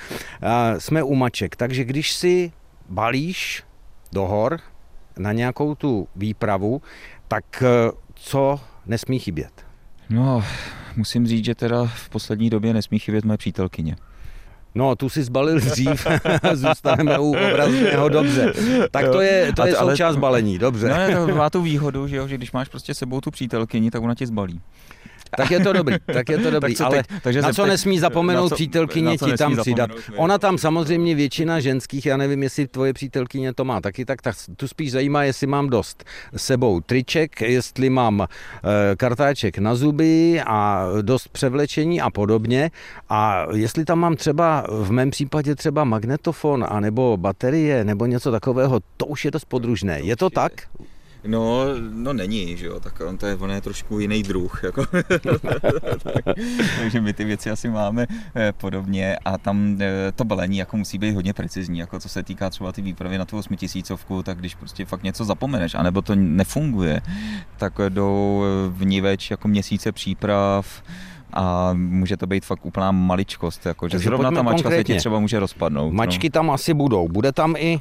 Jsme 0.79 1.03
u 1.03 1.15
maček, 1.15 1.57
takže 1.57 1.85
když 1.85 2.13
si 2.13 2.53
balíš 2.91 3.63
do 4.13 4.27
hor 4.27 4.61
na 5.19 5.33
nějakou 5.33 5.75
tu 5.75 6.09
výpravu, 6.17 6.83
tak 7.29 7.63
eh, 7.63 7.93
co 8.15 8.61
nesmí 8.87 9.19
chybět? 9.19 9.67
No, 10.11 10.45
musím 10.97 11.27
říct, 11.27 11.45
že 11.45 11.55
teda 11.55 11.85
v 11.85 12.09
poslední 12.09 12.51
době 12.51 12.75
nesmí 12.75 12.99
chybět 12.99 13.25
moje 13.25 13.39
přítelkyně. 13.39 13.97
No, 14.75 14.97
tu 14.97 15.09
si 15.09 15.23
zbalil 15.23 15.61
dřív, 15.61 16.07
zůstaneme 16.53 17.19
u 17.19 17.29
obrazného, 17.31 18.09
dobře. 18.09 18.53
Tak 18.91 19.09
to 19.09 19.21
je, 19.21 19.53
to 19.53 19.67
je 19.67 19.75
součást 19.75 20.17
balení, 20.17 20.59
dobře. 20.59 21.11
No, 21.15 21.27
to 21.27 21.35
má 21.35 21.51
tu 21.51 21.63
výhodu, 21.63 22.07
že, 22.07 22.17
jo, 22.17 22.29
že 22.29 22.37
když 22.37 22.53
máš 22.53 22.69
prostě 22.69 22.95
sebou 22.95 23.21
tu 23.21 23.31
přítelkyni, 23.31 23.91
tak 23.91 24.03
ona 24.03 24.15
ti 24.15 24.27
zbalí. 24.27 24.61
Tak 25.37 25.51
je 25.51 25.61
to 25.61 25.73
dobrý, 25.73 25.97
tak 26.13 26.29
je 26.29 26.39
to 26.39 26.51
dobrý, 26.51 26.75
tak 26.75 26.87
ale 26.87 26.97
teď, 26.97 27.07
takže 27.23 27.43
na 27.43 27.53
co 27.53 27.67
nesmí 27.67 27.99
zapomenout 27.99 28.49
co, 28.49 28.55
přítelkyně 28.55 29.19
ti 29.19 29.33
tam 29.33 29.57
přidat. 29.57 29.91
Ona 30.17 30.39
tam 30.39 30.59
samozřejmě 30.59 31.15
většina 31.15 31.61
ženských, 31.61 32.07
já 32.07 32.17
nevím, 32.17 32.43
jestli 32.43 32.67
tvoje 32.67 32.93
přítelkyně 32.93 33.55
to 33.55 33.65
má 33.65 33.81
taky, 33.81 34.05
tak, 34.05 34.23
tak 34.23 34.37
tu 34.57 34.69
spíš 34.69 34.93
zajímá, 34.93 35.25
jestli 35.25 35.47
mám 35.47 35.69
dost 35.69 36.05
sebou 36.37 36.81
triček, 36.81 37.41
jestli 37.41 37.91
mám 37.91 38.21
e, 38.21 38.27
kartáček 38.97 39.59
na 39.59 39.75
zuby 39.75 40.41
a 40.47 40.87
dost 41.03 41.29
převlečení 41.29 42.01
a 42.01 42.11
podobně. 42.11 42.71
A 43.09 43.47
jestli 43.55 43.85
tam 43.85 43.99
mám 43.99 44.17
třeba, 44.17 44.65
v 44.69 44.91
mém 44.91 45.11
případě 45.11 45.55
třeba 45.55 45.85
magnetofon, 45.85 46.67
anebo 46.69 47.17
baterie, 47.17 47.85
nebo 47.85 48.07
něco 48.07 48.31
takového, 48.31 48.81
to 48.97 49.07
už 49.07 49.25
je 49.25 49.31
dost 49.31 49.45
podružné. 49.45 50.01
Je 50.01 50.17
to 50.17 50.31
tak? 50.31 50.53
No, 51.25 51.65
no 51.91 52.13
není, 52.13 52.57
že 52.57 52.67
jo, 52.67 52.81
tak 52.81 53.01
on, 53.01 53.19
to 53.19 53.27
je, 53.27 53.37
on 53.37 53.51
je 53.51 53.61
trošku 53.61 53.99
jiný 53.99 54.23
druh, 54.23 54.65
jako. 54.65 54.87
takže 56.81 57.01
my 57.01 57.13
ty 57.13 57.25
věci 57.25 57.51
asi 57.51 57.69
máme 57.69 58.07
eh, 58.37 58.53
podobně 58.53 59.17
a 59.25 59.39
tam 59.39 59.77
eh, 59.81 60.13
to 60.17 60.25
balení 60.25 60.59
jako 60.59 60.77
musí 60.77 60.99
být 60.99 61.15
hodně 61.15 61.33
precizní, 61.33 61.79
jako 61.79 62.01
co 62.01 62.09
se 62.09 62.23
týká 62.23 62.51
třeba 62.51 62.73
ty 62.73 62.83
výpravy 62.83 63.19
na 63.19 63.25
tu 63.25 63.39
osmitisícovku, 63.39 64.23
tak 64.23 64.39
když 64.39 64.55
prostě 64.55 64.85
fakt 64.85 65.03
něco 65.03 65.25
zapomeneš, 65.25 65.75
anebo 65.75 66.03
to 66.03 66.15
nefunguje, 66.15 67.01
tak 67.57 67.73
jdou 67.89 68.45
v 68.69 68.85
ní 68.85 69.01
več 69.01 69.31
jako 69.31 69.49
měsíce 69.49 69.93
příprav, 69.93 70.83
a 71.33 71.71
může 71.75 72.17
to 72.17 72.27
být 72.27 72.45
fakt 72.45 72.67
úplná 72.67 72.93
maličkost, 72.93 73.67
jako, 73.67 73.89
že 73.89 73.99
zrovna 73.99 74.31
ta 74.31 74.43
mačka 74.43 74.63
konkrétně. 74.63 74.95
se 74.95 74.97
ti 74.97 74.99
třeba 74.99 75.19
může 75.19 75.41
rozpadnout. 75.41 75.93
Mačky 75.93 76.29
no. 76.29 76.33
tam 76.33 76.51
asi 76.51 76.75
budou. 76.75 77.09
Bude 77.09 77.33
tam 77.33 77.55
i 77.59 77.81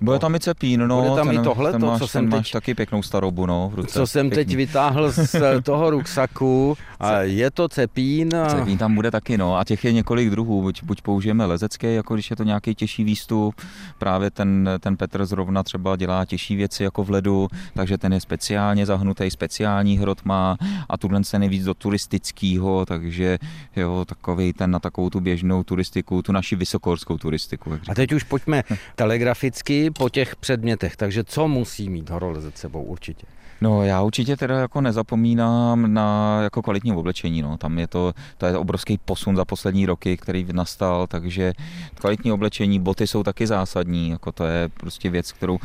bude 0.00 0.18
tam 0.18 0.34
i 0.34 0.40
cepín, 0.40 0.86
no. 0.86 1.02
Bude 1.02 1.16
tam 1.16 1.28
ten, 1.28 1.40
i 1.40 1.44
tohle, 1.44 1.72
ten 1.72 1.80
to, 1.80 1.86
máš, 1.86 1.98
co 1.98 2.08
jsem 2.08 2.28
máš 2.28 2.46
teď, 2.46 2.52
taky 2.52 2.74
pěknou 2.74 3.02
starobu, 3.02 3.46
no, 3.46 3.68
v 3.68 3.74
ruce. 3.74 3.92
Co 3.92 4.06
jsem 4.06 4.30
Pěkný. 4.30 4.44
teď 4.44 4.56
vytáhl 4.56 5.12
z 5.12 5.36
toho 5.62 5.90
ruksaku, 5.90 6.76
a 7.00 7.20
je 7.20 7.50
to 7.50 7.68
cepín. 7.68 8.36
A... 8.36 8.46
Cepín 8.48 8.78
tam 8.78 8.94
bude 8.94 9.10
taky, 9.10 9.38
no, 9.38 9.56
a 9.56 9.64
těch 9.64 9.84
je 9.84 9.92
několik 9.92 10.30
druhů, 10.30 10.62
buď, 10.62 10.82
buď 10.82 11.02
použijeme 11.02 11.44
lezecké, 11.44 11.92
jako 11.92 12.14
když 12.14 12.30
je 12.30 12.36
to 12.36 12.44
nějaký 12.44 12.74
těžší 12.74 13.04
výstup, 13.04 13.54
právě 13.98 14.30
ten, 14.30 14.70
ten 14.80 14.96
Petr 14.96 15.26
zrovna 15.26 15.62
třeba 15.62 15.96
dělá 15.96 16.24
těžší 16.24 16.56
věci 16.56 16.82
jako 16.82 17.04
v 17.04 17.10
ledu, 17.10 17.48
takže 17.74 17.98
ten 17.98 18.12
je 18.12 18.20
speciálně 18.20 18.86
zahnutý, 18.86 19.30
speciální 19.30 19.98
hrot 19.98 20.24
má 20.24 20.56
a 20.88 20.96
tuhle 20.96 21.24
se 21.24 21.38
nejvíc 21.38 21.64
do 21.64 21.74
turistického, 21.74 22.86
takže 22.86 23.38
jo, 23.76 24.04
takový 24.04 24.52
ten 24.52 24.70
na 24.70 24.78
takovou 24.78 25.10
tu 25.10 25.20
běžnou 25.20 25.62
turistiku, 25.62 26.22
tu 26.22 26.32
naši 26.32 26.56
vysokohorskou 26.56 27.18
turistiku. 27.18 27.78
a 27.88 27.94
teď 27.94 28.12
už 28.12 28.22
pojďme 28.22 28.62
telegraficky, 28.94 29.89
po 29.92 30.08
těch 30.08 30.36
předmětech, 30.36 30.96
takže 30.96 31.24
co 31.24 31.48
musí 31.48 31.88
mít 31.88 32.10
horolezec 32.10 32.56
sebou 32.56 32.82
určitě? 32.82 33.26
No 33.60 33.84
já 33.84 34.02
určitě 34.02 34.36
teda 34.36 34.58
jako 34.58 34.80
nezapomínám 34.80 35.94
na 35.94 36.40
jako 36.42 36.62
kvalitní 36.62 36.92
oblečení, 36.92 37.42
no. 37.42 37.56
tam 37.56 37.78
je 37.78 37.86
to, 37.86 38.12
to 38.38 38.46
je 38.46 38.58
obrovský 38.58 38.98
posun 39.04 39.36
za 39.36 39.44
poslední 39.44 39.86
roky, 39.86 40.16
který 40.16 40.46
nastal, 40.52 41.06
takže 41.06 41.52
kvalitní 41.94 42.32
oblečení, 42.32 42.80
boty 42.80 43.06
jsou 43.06 43.22
taky 43.22 43.46
zásadní, 43.46 44.10
jako 44.10 44.32
to 44.32 44.44
je 44.44 44.68
prostě 44.68 45.10
věc, 45.10 45.32
kterou 45.32 45.58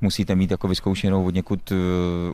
musíte 0.00 0.34
mít 0.34 0.50
jako 0.50 0.68
vyzkoušenou 0.68 1.24
od 1.24 1.34
někud 1.34 1.70
uh, 1.70 1.76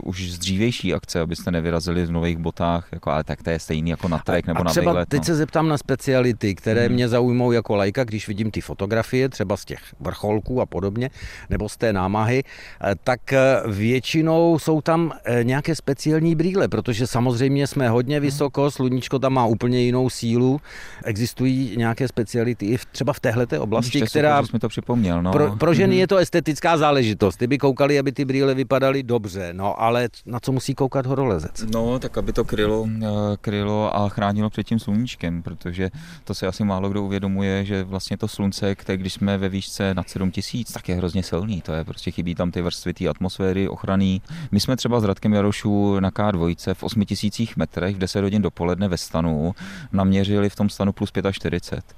už 0.02 0.30
z 0.30 0.38
dřívější 0.38 0.94
akce, 0.94 1.21
abyste 1.21 1.50
nevyrazili 1.50 2.06
v 2.06 2.12
nových 2.12 2.38
botách, 2.38 2.88
jako, 2.92 3.11
ale 3.11 3.25
tak 3.25 3.42
to 3.42 3.50
je 3.50 3.59
stejný 3.59 3.90
jako 3.90 4.09
na 4.09 4.18
trek 4.18 4.47
nebo 4.47 4.61
a 4.61 4.64
na 4.64 4.71
třeba 4.71 4.92
výlet. 4.92 5.09
teď 5.09 5.21
no. 5.21 5.25
se 5.25 5.35
zeptám 5.35 5.68
na 5.68 5.78
speciality, 5.78 6.54
které 6.54 6.87
hmm. 6.87 6.94
mě 6.94 7.09
zaujmou 7.09 7.52
jako 7.52 7.76
lajka, 7.76 8.04
když 8.04 8.28
vidím 8.28 8.50
ty 8.50 8.61
fotografie, 8.61 9.28
třeba 9.28 9.56
z 9.56 9.64
těch 9.64 9.80
vrcholků 10.00 10.61
a 10.61 10.66
podobně, 10.66 11.11
nebo 11.50 11.68
z 11.68 11.76
té 11.76 11.92
námahy, 11.92 12.44
eh, 12.44 12.94
tak 13.04 13.33
eh, 13.33 13.62
většinou 13.66 14.59
jsou 14.59 14.80
tam 14.80 15.03
Eh, 15.25 15.44
nějaké 15.44 15.75
speciální 15.75 16.34
brýle, 16.34 16.68
protože 16.68 17.06
samozřejmě 17.06 17.66
jsme 17.66 17.88
hodně 17.88 18.20
vysoko, 18.20 18.70
sluníčko 18.70 19.18
tam 19.18 19.32
má 19.32 19.46
úplně 19.46 19.80
jinou 19.80 20.11
sílu. 20.11 20.61
Existují 21.04 21.75
nějaké 21.76 22.08
speciality 22.08 22.66
i 22.66 22.78
třeba 22.92 23.12
v 23.12 23.20
téhle 23.20 23.46
oblasti, 23.58 23.99
Ještě 23.99 24.06
která... 24.06 24.42
Super, 24.42 24.61
to 24.61 24.68
připomněl, 24.68 25.23
no. 25.23 25.32
pro, 25.32 25.56
pro 25.56 25.75
ženy 25.75 25.94
mm-hmm. 25.94 25.99
je 25.99 26.06
to 26.06 26.16
estetická 26.16 26.76
záležitost. 26.76 27.37
Ty 27.37 27.46
by 27.46 27.58
koukali, 27.58 27.99
aby 27.99 28.12
ty 28.12 28.25
brýle 28.25 28.54
vypadaly 28.54 29.02
dobře, 29.02 29.49
no 29.52 29.82
ale 29.82 30.08
na 30.26 30.40
co 30.40 30.52
musí 30.52 30.75
koukat 30.75 31.06
horolezec? 31.06 31.64
No, 31.73 31.99
tak 31.99 32.18
aby 32.18 32.32
to 32.32 32.44
krylo, 32.44 32.88
eh, 33.02 33.06
krylo 33.40 33.96
a 33.96 34.08
chránilo 34.08 34.50
před 34.50 34.62
tím 34.62 34.78
sluníčkem, 34.78 35.42
protože 35.42 35.90
to 36.25 36.34
se 36.34 36.46
asi 36.46 36.64
málo 36.64 36.88
kdo 36.88 37.02
uvědomuje, 37.02 37.64
že 37.64 37.84
vlastně 37.84 38.16
to 38.16 38.28
slunce, 38.28 38.75
které 38.75 38.96
když 38.96 39.12
jsme 39.12 39.38
ve 39.38 39.49
výšce 39.49 39.94
nad 39.94 40.11
7000, 40.11 40.73
tak 40.73 40.88
je 40.88 40.94
hrozně 40.94 41.23
silný. 41.23 41.61
To 41.61 41.73
je 41.73 41.84
prostě 41.84 42.11
chybí 42.11 42.34
tam 42.34 42.50
ty 42.50 42.62
vrstvy 42.62 42.94
té 42.94 43.08
atmosféry, 43.08 43.68
ochrany. 43.68 44.20
My 44.52 44.61
jsme 44.61 44.76
třeba 44.76 44.93
s 45.00 45.04
Radkem 45.04 45.32
Jarošů 45.32 46.00
na 46.00 46.10
K2 46.10 46.74
v 46.74 46.82
8000 46.82 47.56
metrech 47.56 47.96
v 47.96 47.98
10 47.98 48.22
hodin 48.22 48.42
dopoledne 48.42 48.88
ve 48.88 48.96
stanu 48.96 49.54
naměřili 49.92 50.50
v 50.50 50.56
tom 50.56 50.68
stanu 50.68 50.92
plus 50.92 51.12
45. 51.32 51.96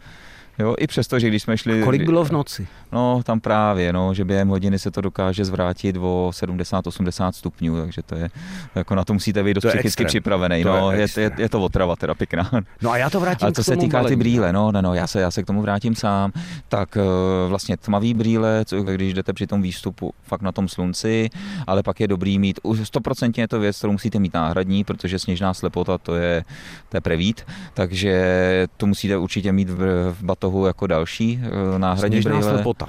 Jo, 0.58 0.74
i 0.78 0.86
přesto, 0.86 1.18
že 1.18 1.28
když 1.28 1.42
jsme 1.42 1.58
šli... 1.58 1.82
A 1.82 1.84
kolik 1.84 2.02
bylo 2.02 2.24
v 2.24 2.30
noci? 2.30 2.66
No, 2.92 3.22
tam 3.24 3.40
právě, 3.40 3.92
no, 3.92 4.14
že 4.14 4.24
během 4.24 4.48
hodiny 4.48 4.78
se 4.78 4.90
to 4.90 5.00
dokáže 5.00 5.44
zvrátit 5.44 5.96
o 5.96 6.30
70-80 6.34 7.32
stupňů, 7.32 7.80
takže 7.80 8.02
to 8.02 8.14
je, 8.14 8.28
jako 8.74 8.94
na 8.94 9.04
to 9.04 9.12
musíte 9.12 9.42
být 9.42 9.54
dost 9.54 9.62
to 9.62 9.68
psychicky 9.68 10.04
připravený, 10.04 10.62
to 10.62 10.68
no, 10.68 10.90
je, 10.92 11.00
je, 11.00 11.22
je, 11.22 11.30
je, 11.38 11.48
to 11.48 11.60
otrava 11.60 11.96
teda 11.96 12.14
pěkná. 12.14 12.50
No 12.82 12.90
a 12.90 12.96
já 12.96 13.10
to 13.10 13.20
vrátím 13.20 13.44
Ale 13.44 13.52
co 13.52 13.64
se 13.64 13.76
týká 13.76 13.98
balení. 13.98 14.08
ty 14.08 14.16
brýle, 14.16 14.52
no, 14.52 14.72
no, 14.72 14.82
no, 14.82 14.94
já 14.94 15.06
se, 15.06 15.20
já 15.20 15.30
se 15.30 15.42
k 15.42 15.46
tomu 15.46 15.62
vrátím 15.62 15.94
sám, 15.94 16.32
tak 16.68 16.96
eh, 16.96 17.02
vlastně 17.48 17.76
tmavý 17.76 18.14
brýle, 18.14 18.64
co, 18.64 18.82
když 18.82 19.14
jdete 19.14 19.32
při 19.32 19.46
tom 19.46 19.62
výstupu 19.62 20.12
fakt 20.22 20.42
na 20.42 20.52
tom 20.52 20.68
slunci, 20.68 21.30
ale 21.66 21.82
pak 21.82 22.00
je 22.00 22.08
dobrý 22.08 22.38
mít, 22.38 22.60
100% 22.64 23.32
je 23.36 23.48
to 23.48 23.60
věc, 23.60 23.78
kterou 23.78 23.92
musíte 23.92 24.18
mít 24.18 24.34
náhradní, 24.34 24.84
protože 24.84 25.18
sněžná 25.18 25.54
slepota 25.54 25.98
to 25.98 26.14
je, 26.14 26.44
to 26.88 26.96
je 26.96 27.00
prevít, 27.00 27.42
takže 27.74 28.66
to 28.76 28.86
musíte 28.86 29.16
určitě 29.16 29.52
mít 29.52 29.70
v, 29.70 30.12
v 30.12 30.22
batohu 30.22 30.45
jako 30.66 30.86
další 30.86 31.40
eh, 31.42 31.78
náhradní 31.78 32.14
Sněžná 32.22 32.38
brýle. 32.38 32.52
slepota. 32.54 32.88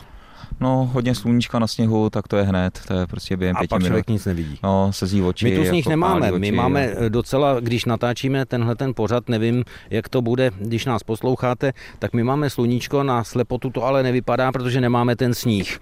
No, 0.60 0.90
hodně 0.94 1.16
sluníčka 1.16 1.60
na 1.60 1.68
sněhu, 1.68 2.10
tak 2.10 2.28
to 2.28 2.38
je 2.38 2.44
hned, 2.44 2.80
to 2.88 2.94
je 2.94 3.08
prostě 3.08 3.38
během 3.38 3.56
a 3.56 3.60
pěti 3.60 3.70
pak 3.70 3.80
minut. 3.80 3.88
člověk 3.88 4.10
nic 4.10 4.26
nevidí. 4.26 4.60
No, 4.64 4.94
sezí 4.94 5.22
oči. 5.22 5.46
My 5.46 5.56
tu 5.58 5.66
sníh 5.66 5.86
jako 5.86 5.90
nemáme, 5.90 6.32
oči, 6.32 6.40
my 6.40 6.52
máme 6.52 6.86
jo. 6.86 7.10
docela, 7.10 7.60
když 7.60 7.86
natáčíme 7.86 8.46
tenhle 8.46 8.76
ten 8.76 8.94
pořad, 8.94 9.30
nevím, 9.30 9.64
jak 9.90 10.10
to 10.10 10.22
bude, 10.22 10.52
když 10.60 10.86
nás 10.86 11.04
posloucháte, 11.04 11.74
tak 12.00 12.14
my 12.14 12.24
máme 12.24 12.50
sluníčko, 12.50 13.04
na 13.04 13.24
slepotu 13.24 13.70
to 13.70 13.84
ale 13.84 14.04
nevypadá, 14.04 14.52
protože 14.52 14.82
nemáme 14.82 15.16
ten 15.16 15.34
sníh. 15.34 15.80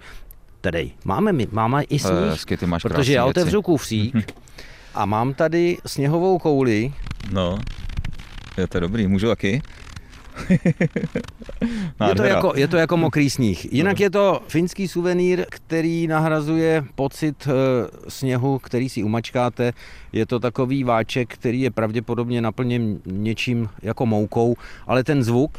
Tedy 0.60 0.90
máme, 1.04 1.32
my, 1.32 1.46
máme 1.52 1.82
i 1.82 1.98
sníh, 1.98 2.12
Hezky, 2.30 2.56
ty 2.56 2.66
máš 2.66 2.82
protože 2.82 3.12
já 3.12 3.24
věci. 3.24 3.40
otevřu 3.40 3.62
kufřík 3.62 4.32
a 4.94 5.04
mám 5.06 5.34
tady 5.34 5.78
sněhovou 5.86 6.38
kouli. 6.38 6.92
No, 7.32 7.58
je 8.56 8.66
to 8.66 8.80
dobrý, 8.80 9.06
můžu 9.06 9.26
taky? 9.28 9.62
je, 12.08 12.14
to 12.16 12.22
jako, 12.22 12.52
je 12.56 12.68
to 12.68 12.76
jako 12.76 12.96
mokrý 12.96 13.30
sníh. 13.30 13.72
Jinak 13.72 14.00
je 14.00 14.10
to 14.10 14.42
finský 14.48 14.88
suvenýr, 14.88 15.44
který 15.48 16.06
nahrazuje 16.06 16.84
pocit 16.94 17.48
e, 17.48 17.50
sněhu, 18.10 18.58
který 18.58 18.88
si 18.88 19.02
umačkáte. 19.02 19.72
Je 20.12 20.26
to 20.26 20.40
takový 20.40 20.84
váček, 20.84 21.34
který 21.34 21.60
je 21.60 21.70
pravděpodobně 21.70 22.40
naplněn 22.42 22.98
něčím 23.06 23.68
jako 23.82 24.06
moukou, 24.06 24.56
ale 24.86 25.04
ten 25.04 25.22
zvuk, 25.22 25.58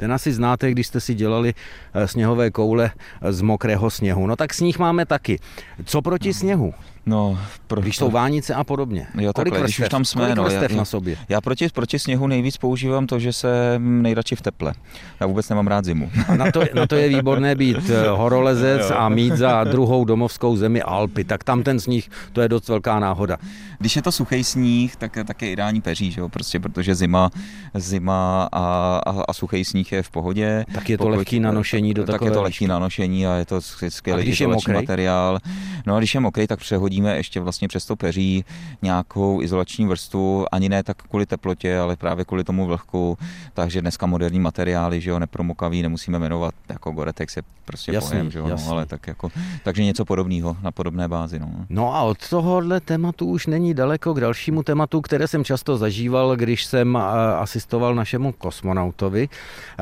ten 0.00 0.12
asi 0.12 0.32
znáte, 0.32 0.70
když 0.70 0.86
jste 0.86 1.00
si 1.00 1.14
dělali 1.14 1.54
eh, 1.94 2.08
sněhové 2.08 2.50
koule 2.50 2.90
z 3.28 3.40
mokrého 3.40 3.90
sněhu. 3.90 4.26
No 4.26 4.36
tak 4.36 4.54
sníh 4.54 4.78
máme 4.78 5.06
taky. 5.06 5.38
Co 5.84 6.02
proti 6.02 6.28
no. 6.28 6.34
sněhu? 6.34 6.74
No, 7.06 7.38
pro, 7.66 7.80
když 7.80 7.96
jsou 7.96 8.10
vánice 8.10 8.54
a 8.54 8.64
podobně. 8.64 9.06
Jo, 9.18 9.32
kolik 9.32 9.34
takhle, 9.34 9.60
vrstev, 9.60 9.64
když 9.64 9.80
už 9.80 9.88
tam 9.88 10.04
jsme, 10.04 10.22
kolik 10.22 10.36
no, 10.36 10.48
já, 10.48 10.76
na 10.76 10.84
sobě? 10.84 11.16
Já 11.28 11.40
proti, 11.40 11.68
proti 11.68 11.98
sněhu 11.98 12.26
nejvíc 12.26 12.56
používám 12.56 13.06
to, 13.06 13.18
že 13.18 13.32
se 13.32 13.74
nejradši 13.78 14.36
v 14.36 14.42
teple. 14.42 14.74
Já 15.20 15.26
vůbec 15.26 15.48
nemám 15.48 15.66
rád 15.66 15.84
zimu. 15.84 16.10
A 16.28 16.36
na 16.36 16.52
to, 16.52 16.62
na 16.74 16.86
to 16.86 16.94
je 16.96 17.08
výborné 17.08 17.54
být 17.54 17.90
eh, 17.90 18.08
horolezec 18.08 18.90
a 18.90 19.08
mít 19.08 19.32
za 19.36 19.64
druhou 19.64 20.04
domovskou 20.04 20.56
zemi 20.56 20.82
Alpy. 20.82 21.24
Tak 21.24 21.44
tam 21.44 21.62
ten 21.62 21.80
sníh, 21.80 22.08
to 22.32 22.40
je 22.40 22.48
dost 22.48 22.68
velká 22.68 23.00
náhoda. 23.00 23.36
Když 23.78 23.96
je 23.96 24.02
to 24.02 24.12
suchý 24.12 24.44
sníh, 24.44 24.96
tak, 24.96 25.18
tak 25.26 25.42
je 25.42 25.50
ideální 25.50 25.80
peří, 25.80 26.10
že 26.10 26.20
jo? 26.20 26.28
Prostě 26.28 26.60
protože 26.60 26.94
zima, 26.94 27.30
zima 27.74 28.48
a, 28.52 29.00
a, 29.06 29.22
a 29.28 29.32
suchý 29.32 29.64
sníh 29.64 29.92
je 29.92 30.02
v 30.02 30.10
pohodě. 30.10 30.64
Tak 30.74 30.90
je 30.90 30.98
to 30.98 31.04
Pokud, 31.04 31.16
lehký 31.16 31.40
na 31.40 31.52
nošení 31.52 31.94
do 31.94 32.02
Tak 32.04 32.12
takové 32.14 32.30
je 32.30 32.34
to 32.34 32.42
lehký 32.42 32.66
na 32.66 32.78
nošení 32.78 33.26
a 33.26 33.34
je 33.34 33.44
to 33.44 33.60
skvělý 33.88 34.22
když 34.22 34.40
je 34.40 34.46
mokrý? 34.46 34.74
materiál. 34.74 35.38
No 35.86 35.96
a 35.96 35.98
když 35.98 36.14
je 36.14 36.20
mokrý, 36.20 36.46
tak 36.46 36.58
přehodí 36.58 36.89
hodíme 36.90 37.16
ještě 37.16 37.40
vlastně 37.40 37.68
přes 37.68 37.86
to 37.86 37.96
peří 37.96 38.44
nějakou 38.82 39.42
izolační 39.42 39.86
vrstvu, 39.86 40.46
ani 40.52 40.68
ne 40.68 40.82
tak 40.82 41.02
kvůli 41.02 41.26
teplotě, 41.26 41.78
ale 41.78 41.96
právě 41.96 42.24
kvůli 42.24 42.44
tomu 42.44 42.66
vlhku, 42.66 43.18
takže 43.54 43.80
dneska 43.80 44.06
moderní 44.06 44.40
materiály, 44.40 45.00
že 45.00 45.10
jo, 45.10 45.18
nepromokavý, 45.18 45.82
nemusíme 45.82 46.18
jmenovat, 46.18 46.54
jako 46.68 46.90
Goretex 46.90 47.36
je 47.36 47.42
prostě 47.64 47.92
jasný, 47.92 48.10
pojem, 48.10 48.30
že 48.30 48.38
jo, 48.38 48.48
no, 48.48 48.56
ale 48.70 48.86
tak 48.86 49.06
jako, 49.06 49.30
takže 49.64 49.84
něco 49.84 50.04
podobného 50.04 50.56
na 50.62 50.70
podobné 50.70 51.08
bázi. 51.08 51.38
No. 51.38 51.50
no 51.68 51.94
a 51.94 52.02
od 52.02 52.28
tohohle 52.28 52.80
tématu 52.80 53.26
už 53.26 53.46
není 53.46 53.74
daleko 53.74 54.14
k 54.14 54.20
dalšímu 54.20 54.62
tématu, 54.62 55.00
které 55.00 55.28
jsem 55.28 55.44
často 55.44 55.78
zažíval, 55.78 56.36
když 56.36 56.64
jsem 56.64 56.96
asistoval 57.38 57.94
našemu 57.94 58.32
kosmonautovi, 58.32 59.28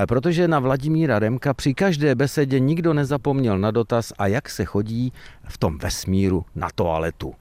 protože 0.08 0.48
na 0.48 0.58
Vladimíra 0.58 1.18
Remka 1.18 1.54
při 1.54 1.74
každé 1.74 2.14
besedě 2.14 2.60
nikdo 2.60 2.94
nezapomněl 2.94 3.58
na 3.58 3.70
dotaz, 3.70 4.12
a 4.18 4.26
jak 4.26 4.48
se 4.48 4.64
chodí 4.64 5.12
v 5.48 5.58
tom 5.58 5.78
vesmíru 5.78 6.44
na 6.54 6.68
toaletu. 6.98 7.34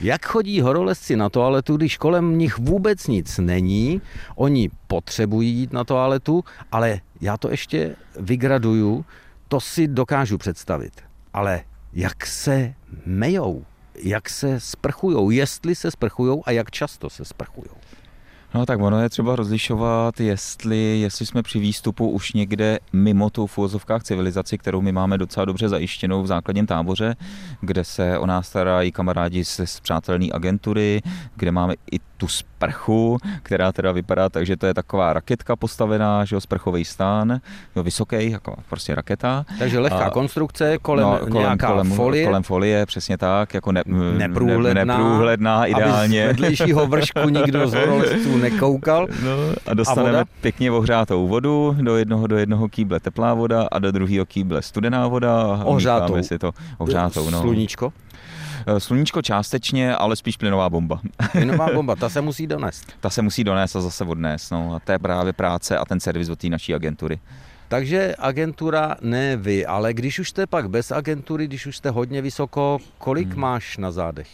Jak 0.00 0.26
chodí 0.26 0.60
horolezci 0.60 1.16
na 1.16 1.28
toaletu, 1.28 1.76
když 1.76 1.96
kolem 1.96 2.38
nich 2.38 2.58
vůbec 2.58 3.06
nic 3.06 3.38
není, 3.38 4.02
oni 4.36 4.70
potřebují 4.86 5.52
jít 5.52 5.72
na 5.72 5.84
toaletu, 5.84 6.44
ale 6.72 7.00
já 7.20 7.36
to 7.36 7.50
ještě 7.50 7.96
vygraduju, 8.20 9.04
to 9.48 9.60
si 9.60 9.88
dokážu 9.88 10.38
představit. 10.38 10.92
Ale 11.32 11.62
jak 11.92 12.26
se 12.26 12.74
mejou, 13.06 13.64
jak 14.02 14.28
se 14.28 14.60
sprchujou, 14.60 15.30
jestli 15.30 15.74
se 15.74 15.90
sprchujou 15.90 16.42
a 16.46 16.50
jak 16.50 16.70
často 16.70 17.10
se 17.10 17.24
sprchujou. 17.24 17.76
No 18.54 18.66
tak 18.66 18.80
ono 18.80 19.02
je 19.02 19.08
třeba 19.08 19.36
rozlišovat, 19.36 20.20
jestli, 20.20 21.00
jestli 21.00 21.26
jsme 21.26 21.42
při 21.42 21.58
výstupu 21.58 22.10
už 22.10 22.32
někde 22.32 22.78
mimo 22.92 23.30
tu 23.30 23.46
v 23.46 23.58
civilizaci, 24.02 24.58
kterou 24.58 24.80
my 24.80 24.92
máme 24.92 25.18
docela 25.18 25.44
dobře 25.44 25.68
zajištěnou 25.68 26.22
v 26.22 26.26
základním 26.26 26.66
táboře, 26.66 27.16
kde 27.60 27.84
se 27.84 28.18
o 28.18 28.26
nás 28.26 28.48
starají 28.48 28.92
kamarádi 28.92 29.44
z, 29.44 29.80
přátelné 29.80 30.26
agentury, 30.32 31.02
kde 31.36 31.52
máme 31.52 31.74
i 31.92 31.98
tu 32.16 32.28
sprchu, 32.58 33.18
která 33.42 33.72
teda 33.72 33.92
vypadá 33.92 34.28
tak, 34.28 34.46
že 34.46 34.56
to 34.56 34.66
je 34.66 34.74
taková 34.74 35.12
raketka 35.12 35.56
postavená, 35.56 36.24
že 36.24 36.36
jo, 36.36 36.40
sprchový 36.40 36.84
stán, 36.84 37.40
jo, 37.76 37.82
vysoký, 37.82 38.30
jako 38.30 38.54
prostě 38.68 38.94
raketa. 38.94 39.44
Takže 39.58 39.78
lehká 39.78 40.06
a, 40.06 40.10
konstrukce, 40.10 40.78
kolem, 40.78 41.06
no, 41.06 41.18
kolem 41.18 41.32
nějaká 41.32 41.66
kolem, 41.66 41.90
folie. 41.90 42.26
Kolem 42.26 42.42
folie, 42.42 42.86
přesně 42.86 43.18
tak, 43.18 43.54
jako 43.54 43.72
ne, 43.72 43.82
neprůhledná, 44.16 44.84
ne, 44.84 44.84
neprůhledná 44.84 45.66
ideálně. 45.66 46.24
Aby 46.24 46.34
z 46.34 46.40
vedlejšího 46.40 46.86
vršku 46.86 47.28
nikdo 47.28 47.68
z 47.68 47.74
horolezců 47.74 48.36
nekoukal. 48.36 49.06
No, 49.24 49.30
a 49.66 49.74
dostaneme 49.74 50.20
a 50.20 50.24
pěkně 50.40 50.70
ohřátou 50.70 51.28
vodu, 51.28 51.76
do 51.80 51.96
jednoho, 51.96 52.26
do 52.26 52.38
jednoho 52.38 52.68
kýble 52.68 53.00
teplá 53.00 53.34
voda 53.34 53.68
a 53.72 53.78
do 53.78 53.92
druhého 53.92 54.26
kýble 54.26 54.62
studená 54.62 55.06
voda. 55.06 55.60
Ohřátou. 55.64 56.22
si 56.22 56.38
to 56.38 56.52
ohřátou, 56.78 57.30
no. 57.30 57.40
Sluníčko? 57.40 57.92
Eh, 58.68 58.80
sluníčko 58.80 59.22
částečně, 59.22 59.96
ale 59.96 60.16
spíš 60.16 60.36
plynová 60.36 60.70
bomba. 60.70 61.00
Plynová 61.32 61.68
bomba, 61.74 61.96
ta 61.96 62.08
se 62.08 62.20
musí 62.20 62.46
donést. 62.46 62.92
Ta 63.00 63.10
se 63.10 63.22
musí 63.22 63.44
donést 63.44 63.76
a 63.76 63.80
zase 63.80 64.04
odnést. 64.04 64.50
No. 64.50 64.74
A 64.74 64.78
to 64.78 64.92
je 64.92 64.98
právě 64.98 65.32
práce 65.32 65.78
a 65.78 65.84
ten 65.84 66.00
servis 66.00 66.28
od 66.28 66.38
té 66.38 66.48
naší 66.48 66.74
agentury. 66.74 67.20
Takže 67.68 68.14
agentura 68.18 68.96
ne 69.00 69.36
vy, 69.36 69.66
ale 69.66 69.94
když 69.94 70.18
už 70.18 70.28
jste 70.28 70.46
pak 70.46 70.70
bez 70.70 70.92
agentury, 70.92 71.46
když 71.46 71.66
už 71.66 71.76
jste 71.76 71.90
hodně 71.90 72.22
vysoko, 72.22 72.78
kolik 72.98 73.28
hmm. 73.28 73.40
máš 73.40 73.76
na 73.76 73.90
zádech? 73.90 74.28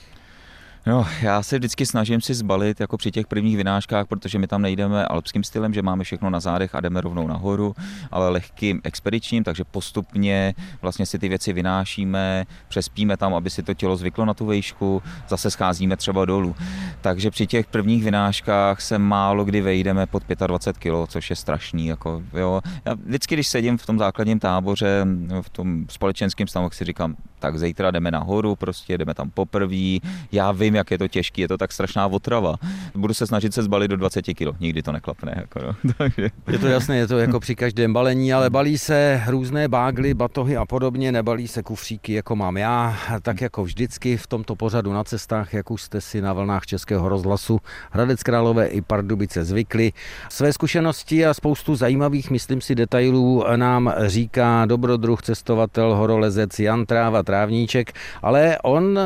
No, 0.87 1.07
já 1.23 1.43
se 1.43 1.59
vždycky 1.59 1.87
snažím 1.87 2.21
si 2.21 2.35
zbalit 2.35 2.81
jako 2.81 2.97
při 2.97 3.11
těch 3.11 3.27
prvních 3.27 3.57
vynáškách, 3.57 4.07
protože 4.07 4.39
my 4.39 4.47
tam 4.47 4.63
nejdeme 4.63 5.05
alpským 5.05 5.45
stylem, 5.45 5.75
že 5.75 5.83
máme 5.83 6.05
všechno 6.05 6.31
na 6.31 6.41
zádech 6.41 6.75
a 6.75 6.81
jdeme 6.81 7.01
rovnou 7.01 7.27
nahoru, 7.27 7.75
ale 8.11 8.29
lehkým 8.29 8.81
expedičním, 8.85 9.45
takže 9.45 9.65
postupně 9.65 10.55
vlastně 10.83 11.07
si 11.07 11.19
ty 11.19 11.29
věci 11.29 11.53
vynášíme, 11.53 12.45
přespíme 12.69 13.17
tam, 13.17 13.35
aby 13.35 13.51
si 13.51 13.63
to 13.63 13.75
tělo 13.75 13.97
zvyklo 13.97 14.25
na 14.25 14.35
tu 14.35 14.47
vejšku, 14.47 15.03
zase 15.29 15.51
scházíme 15.51 15.97
třeba 15.97 16.25
dolů. 16.25 16.57
Takže 17.01 17.31
při 17.31 17.47
těch 17.47 17.67
prvních 17.67 18.05
vynáškách 18.05 18.81
se 18.81 18.99
málo 18.99 19.45
kdy 19.45 19.61
vejdeme 19.61 20.07
pod 20.07 20.23
25 20.47 20.79
kg, 20.79 21.11
což 21.11 21.31
je 21.31 21.37
strašný. 21.37 21.87
Jako, 21.87 22.23
jo. 22.33 22.61
Já 22.85 22.95
vždycky, 22.95 23.35
když 23.35 23.49
sedím 23.49 23.79
v 23.79 23.87
tom 23.87 23.99
základním 23.99 24.39
táboře, 24.39 25.07
v 25.43 25.49
tom 25.49 25.87
společenském 25.89 26.47
stavu, 26.47 26.71
si 26.71 26.85
říkám, 26.85 27.17
tak 27.45 27.59
zítra 27.59 27.91
jdeme 27.91 28.11
nahoru, 28.11 28.57
prostě 28.57 28.99
jdeme 28.99 29.15
tam 29.15 29.31
poprvé. 29.31 29.99
Já 30.33 30.53
vím, 30.53 30.75
jak 30.75 30.91
je 30.91 30.99
to 30.99 31.09
těžké, 31.09 31.41
je 31.41 31.49
to 31.49 31.59
tak 31.59 31.73
strašná 31.73 32.07
otrava. 32.07 32.57
Budu 32.95 33.15
se 33.15 33.27
snažit 33.27 33.55
se 33.55 33.63
zbalit 33.63 33.91
do 33.91 33.97
20 33.97 34.23
kg, 34.23 34.61
nikdy 34.61 34.83
to 34.83 34.93
neklapne. 34.93 35.35
Jako, 35.37 35.61
no. 35.63 35.95
Je 36.53 36.59
to 36.59 36.67
jasné, 36.67 36.97
je 36.97 37.07
to 37.07 37.19
jako 37.19 37.41
při 37.41 37.55
každém 37.55 37.93
balení, 37.93 38.33
ale 38.33 38.51
balí 38.51 38.79
se 38.79 39.23
různé 39.27 39.69
bágly, 39.69 40.15
batohy 40.15 40.57
a 40.57 40.65
podobně, 40.65 41.13
nebalí 41.13 41.49
se 41.49 41.63
kufříky, 41.63 42.13
jako 42.13 42.37
mám 42.37 42.57
já, 42.57 42.97
tak 43.23 43.41
jako 43.41 43.65
vždycky 43.65 44.17
v 44.17 44.27
tomto 44.27 44.57
pořadu 44.57 44.93
na 44.93 45.05
cestách, 45.05 45.55
jak 45.55 45.71
už 45.71 45.83
jste 45.83 46.01
si 46.01 46.21
na 46.21 46.33
vlnách 46.33 46.67
Českého 46.67 47.09
rozhlasu 47.09 47.61
Hradec 47.91 48.23
Králové 48.23 48.67
i 48.67 48.81
Pardubice 48.81 49.45
zvykli. 49.45 49.93
Své 50.29 50.53
zkušenosti 50.53 51.27
a 51.27 51.35
spoustu 51.35 51.77
zajímavých, 51.77 52.31
myslím 52.31 52.61
si, 52.61 52.75
detailů 52.75 53.45
nám 53.57 53.95
říká 54.07 54.67
dobrodruh 54.67 55.23
cestovatel 55.23 55.95
horolezec 55.95 56.59
Jan 56.59 56.87
Tráva 56.87 57.23
Trávníček, 57.35 57.93
ale 58.23 58.59
on 58.63 58.99
eh, 58.99 59.03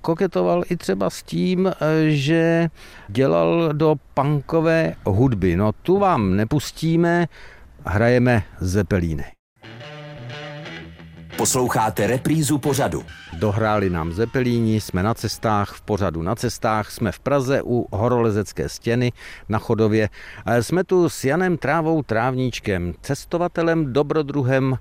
koketoval 0.00 0.62
i 0.70 0.76
třeba 0.76 1.10
s 1.10 1.22
tím, 1.22 1.66
eh, 1.66 1.74
že 2.06 2.68
dělal 3.08 3.72
do 3.72 3.94
punkové 4.14 4.94
hudby. 5.06 5.56
No 5.56 5.72
tu 5.72 5.98
vám 5.98 6.36
nepustíme, 6.36 7.26
hrajeme 7.84 8.42
Zepelíny. 8.60 9.24
Posloucháte 11.36 12.06
reprízu 12.06 12.58
pořadu. 12.58 13.04
Dohráli 13.32 13.90
nám 13.90 14.12
Zepelíni, 14.12 14.80
jsme 14.80 15.02
na 15.02 15.14
cestách, 15.14 15.72
v 15.72 15.82
pořadu 15.82 16.22
na 16.22 16.34
cestách, 16.34 16.90
jsme 16.90 17.12
v 17.12 17.18
Praze 17.18 17.62
u 17.64 17.86
horolezecké 17.92 18.68
stěny 18.68 19.12
na 19.48 19.58
Chodově. 19.58 20.08
Jsme 20.60 20.84
tu 20.84 21.08
s 21.08 21.24
Janem 21.24 21.56
Trávou 21.56 22.02
Trávníčkem, 22.02 22.94
cestovatelem, 23.02 23.92
dobrodruhem, 23.92 24.78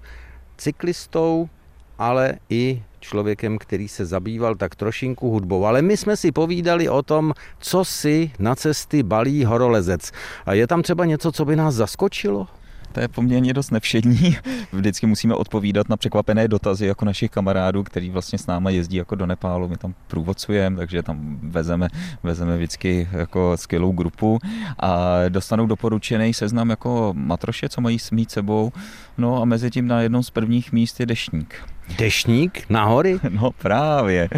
cyklistou, 0.57 1.49
ale 1.97 2.33
i 2.49 2.83
člověkem, 2.99 3.57
který 3.57 3.87
se 3.87 4.05
zabýval 4.05 4.55
tak 4.55 4.75
trošinku 4.75 5.31
hudbou. 5.31 5.65
Ale 5.65 5.81
my 5.81 5.97
jsme 5.97 6.17
si 6.17 6.31
povídali 6.31 6.89
o 6.89 7.01
tom, 7.01 7.33
co 7.59 7.85
si 7.85 8.31
na 8.39 8.55
cesty 8.55 9.03
balí 9.03 9.45
horolezec. 9.45 10.11
A 10.45 10.53
je 10.53 10.67
tam 10.67 10.81
třeba 10.81 11.05
něco, 11.05 11.31
co 11.31 11.45
by 11.45 11.55
nás 11.55 11.75
zaskočilo? 11.75 12.47
To 12.93 12.99
je 12.99 13.07
poměrně 13.07 13.53
dost 13.53 13.71
nevšední. 13.71 14.37
Vždycky 14.71 15.05
musíme 15.05 15.35
odpovídat 15.35 15.89
na 15.89 15.97
překvapené 15.97 16.47
dotazy 16.47 16.85
jako 16.85 17.05
našich 17.05 17.31
kamarádů, 17.31 17.83
který 17.83 18.09
vlastně 18.09 18.39
s 18.39 18.47
náma 18.47 18.69
jezdí 18.69 18.97
jako 18.97 19.15
do 19.15 19.25
Nepálu. 19.25 19.67
My 19.67 19.77
tam 19.77 19.93
průvodcujeme, 20.07 20.77
takže 20.77 21.03
tam 21.03 21.39
vezeme, 21.43 21.87
vezeme 22.23 22.57
vždycky 22.57 23.09
jako 23.11 23.57
skvělou 23.57 23.91
grupu 23.91 24.39
a 24.79 25.19
dostanou 25.29 25.65
doporučený 25.65 26.33
seznam 26.33 26.69
jako 26.69 27.13
matroše, 27.17 27.69
co 27.69 27.81
mají 27.81 27.97
mít 28.11 28.31
sebou. 28.31 28.71
No 29.17 29.41
a 29.41 29.45
mezi 29.45 29.71
tím 29.71 29.87
na 29.87 30.01
jednom 30.01 30.23
z 30.23 30.29
prvních 30.29 30.71
míst 30.71 30.99
je 30.99 31.05
dešník. 31.05 31.72
Dešník 31.97 32.69
na 32.69 32.85
hory? 32.85 33.19
No 33.29 33.51
právě. 33.51 34.29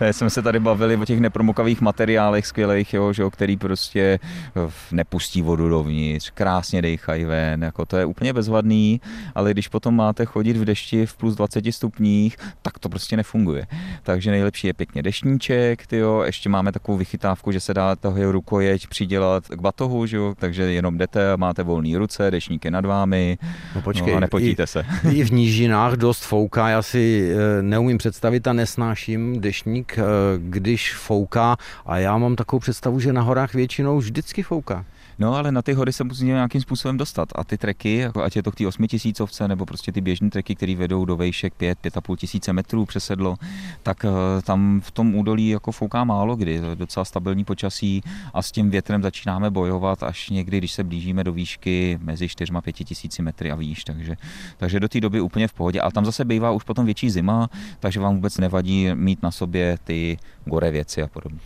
Eh, 0.00 0.12
jsme 0.12 0.30
se 0.30 0.42
tady 0.42 0.60
bavili 0.60 0.96
o 0.96 1.04
těch 1.04 1.20
nepromokavých 1.20 1.80
materiálech 1.80 2.46
skvělých, 2.46 2.94
jo, 2.94 3.12
že, 3.12 3.24
který 3.30 3.56
prostě 3.56 4.18
eh, 4.56 4.70
nepustí 4.92 5.42
vodu 5.42 5.68
dovnitř, 5.68 6.30
krásně 6.30 6.82
dejchají 6.82 7.24
ven, 7.24 7.62
jako 7.62 7.86
to 7.86 7.96
je 7.96 8.04
úplně 8.04 8.32
bezvadný, 8.32 9.00
ale 9.34 9.50
když 9.50 9.68
potom 9.68 9.96
máte 9.96 10.24
chodit 10.24 10.56
v 10.56 10.64
dešti 10.64 11.06
v 11.06 11.16
plus 11.16 11.34
20 11.34 11.64
stupních, 11.72 12.36
tak 12.62 12.78
to 12.78 12.88
prostě 12.88 13.16
nefunguje. 13.16 13.66
Takže 14.02 14.30
nejlepší 14.30 14.66
je 14.66 14.74
pěkně 14.74 15.02
dešníček, 15.02 15.86
tyjo, 15.86 16.22
ještě 16.22 16.48
máme 16.48 16.72
takovou 16.72 16.98
vychytávku, 16.98 17.52
že 17.52 17.60
se 17.60 17.74
dá 17.74 17.96
toho 17.96 18.32
rukojeť 18.32 18.86
přidělat 18.86 19.48
k 19.48 19.60
batohu, 19.60 20.06
že 20.06 20.16
jo, 20.16 20.34
takže 20.38 20.62
jenom 20.62 20.98
jdete 20.98 21.32
a 21.32 21.36
máte 21.36 21.62
volné 21.62 21.98
ruce, 21.98 22.30
dešník 22.30 22.64
je 22.64 22.70
nad 22.70 22.84
vámi 22.84 23.38
no, 23.74 23.82
počkej, 23.82 24.10
no 24.10 24.16
a 24.16 24.20
nepotíte 24.20 24.62
i, 24.62 24.66
se. 24.66 24.86
I 25.12 25.24
v 25.24 25.32
nížinách 25.32 25.92
dost 25.92 26.22
fouká, 26.22 26.68
já 26.68 26.82
si 26.86 27.30
eh, 27.32 27.62
neumím 27.62 27.98
představit 27.98 28.46
a 28.46 28.52
nesnáším 28.52 29.40
dešník, 29.40 29.98
eh, 29.98 30.02
když 30.38 30.94
fouká 30.94 31.56
a 31.86 31.98
já 31.98 32.18
mám 32.18 32.36
takovou 32.36 32.60
představu, 32.60 33.00
že 33.00 33.12
na 33.12 33.22
horách 33.22 33.54
většinou 33.54 33.98
vždycky 33.98 34.42
fouká. 34.42 34.84
No 35.18 35.34
ale 35.34 35.52
na 35.52 35.62
ty 35.62 35.72
hory 35.72 35.92
se 35.92 36.04
musí 36.04 36.24
nějakým 36.24 36.60
způsobem 36.60 36.96
dostat. 36.96 37.28
A 37.34 37.44
ty 37.44 37.58
treky, 37.58 37.96
jako 37.96 38.22
ať 38.22 38.36
je 38.36 38.42
to 38.42 38.52
k 38.52 38.54
té 38.54 38.66
osmitisícovce 38.66 39.48
nebo 39.48 39.66
prostě 39.66 39.92
ty 39.92 40.00
běžné 40.00 40.30
treky, 40.30 40.54
které 40.54 40.76
vedou 40.76 41.04
do 41.04 41.16
vejšek 41.16 41.54
5, 41.54 41.78
5,5 41.82 42.16
tisíce 42.16 42.52
metrů 42.52 42.86
přesedlo, 42.86 43.36
tak 43.82 44.04
eh, 44.04 44.42
tam 44.42 44.80
v 44.84 44.90
tom 44.90 45.14
údolí 45.14 45.48
jako 45.48 45.72
fouká 45.72 46.04
málo 46.04 46.36
kdy, 46.36 46.60
docela 46.74 47.04
stabilní 47.04 47.44
počasí 47.44 48.02
a 48.34 48.42
s 48.42 48.52
tím 48.52 48.70
větrem 48.70 49.02
začínáme 49.02 49.50
bojovat 49.50 50.02
až 50.02 50.30
někdy, 50.30 50.58
když 50.58 50.72
se 50.72 50.84
blížíme 50.84 51.24
do 51.24 51.32
výšky 51.32 51.98
mezi 52.02 52.28
4 52.28 52.52
a 52.54 52.60
5 52.60 52.72
tisíci 52.72 53.22
metry 53.22 53.52
a 53.52 53.54
výš. 53.54 53.84
Takže, 53.84 54.16
takže 54.56 54.80
do 54.80 54.88
té 54.88 55.00
doby 55.00 55.20
úplně 55.20 55.48
v 55.48 55.52
pohodě. 55.52 55.80
Ale 55.80 55.92
tam 55.92 56.04
zase 56.04 56.24
bývá 56.24 56.50
už 56.50 56.64
potom 56.64 56.84
větší 56.84 57.10
zima, 57.10 57.48
takže 57.80 58.00
vám 58.00 58.14
vůbec 58.14 58.38
nevadí 58.38 58.88
mít 58.94 59.22
na 59.22 59.30
sobě 59.30 59.78
ty 59.84 60.18
gore 60.44 60.70
věci 60.70 61.02
a 61.02 61.06
podobně. 61.06 61.38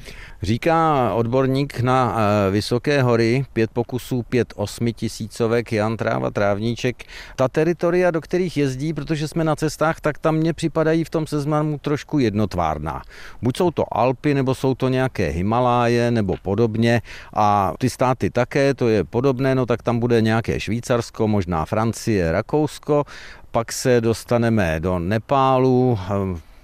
Říká 0.43 1.15
odborník 1.15 1.81
na 1.81 2.17
eh, 2.17 2.51
vysoké 2.51 3.03
hory, 3.03 3.45
pět 3.61 3.71
pokusů, 3.71 4.23
pět 4.23 4.53
osmitisícovek, 4.57 5.73
Jan 5.73 5.97
Tráva, 5.97 6.31
Trávníček. 6.31 7.05
Ta 7.37 7.49
teritoria, 7.49 8.11
do 8.11 8.21
kterých 8.21 8.57
jezdí, 8.57 8.93
protože 8.93 9.29
jsme 9.29 9.45
na 9.45 9.57
cestách, 9.57 10.01
tak 10.01 10.19
tam 10.19 10.37
mně 10.37 10.53
připadají 10.53 11.05
v 11.05 11.11
tom 11.11 11.27
seznamu 11.27 11.79
trošku 11.79 12.19
jednotvárná. 12.19 13.03
Buď 13.43 13.57
jsou 13.57 13.71
to 13.71 13.85
Alpy, 13.97 14.35
nebo 14.35 14.55
jsou 14.55 14.75
to 14.75 14.89
nějaké 14.89 15.29
Himaláje, 15.29 16.11
nebo 16.11 16.37
podobně. 16.43 17.03
A 17.35 17.73
ty 17.79 17.91
státy 17.91 18.31
také, 18.31 18.75
to 18.75 18.89
je 18.89 19.05
podobné, 19.05 19.55
no 19.55 19.67
tak 19.67 19.83
tam 19.83 19.99
bude 19.99 20.21
nějaké 20.21 20.61
Švýcarsko, 20.61 21.29
možná 21.29 21.65
Francie, 21.65 22.33
Rakousko. 22.33 23.05
Pak 23.51 23.73
se 23.73 24.01
dostaneme 24.01 24.81
do 24.81 24.99
Nepálu, 24.99 25.99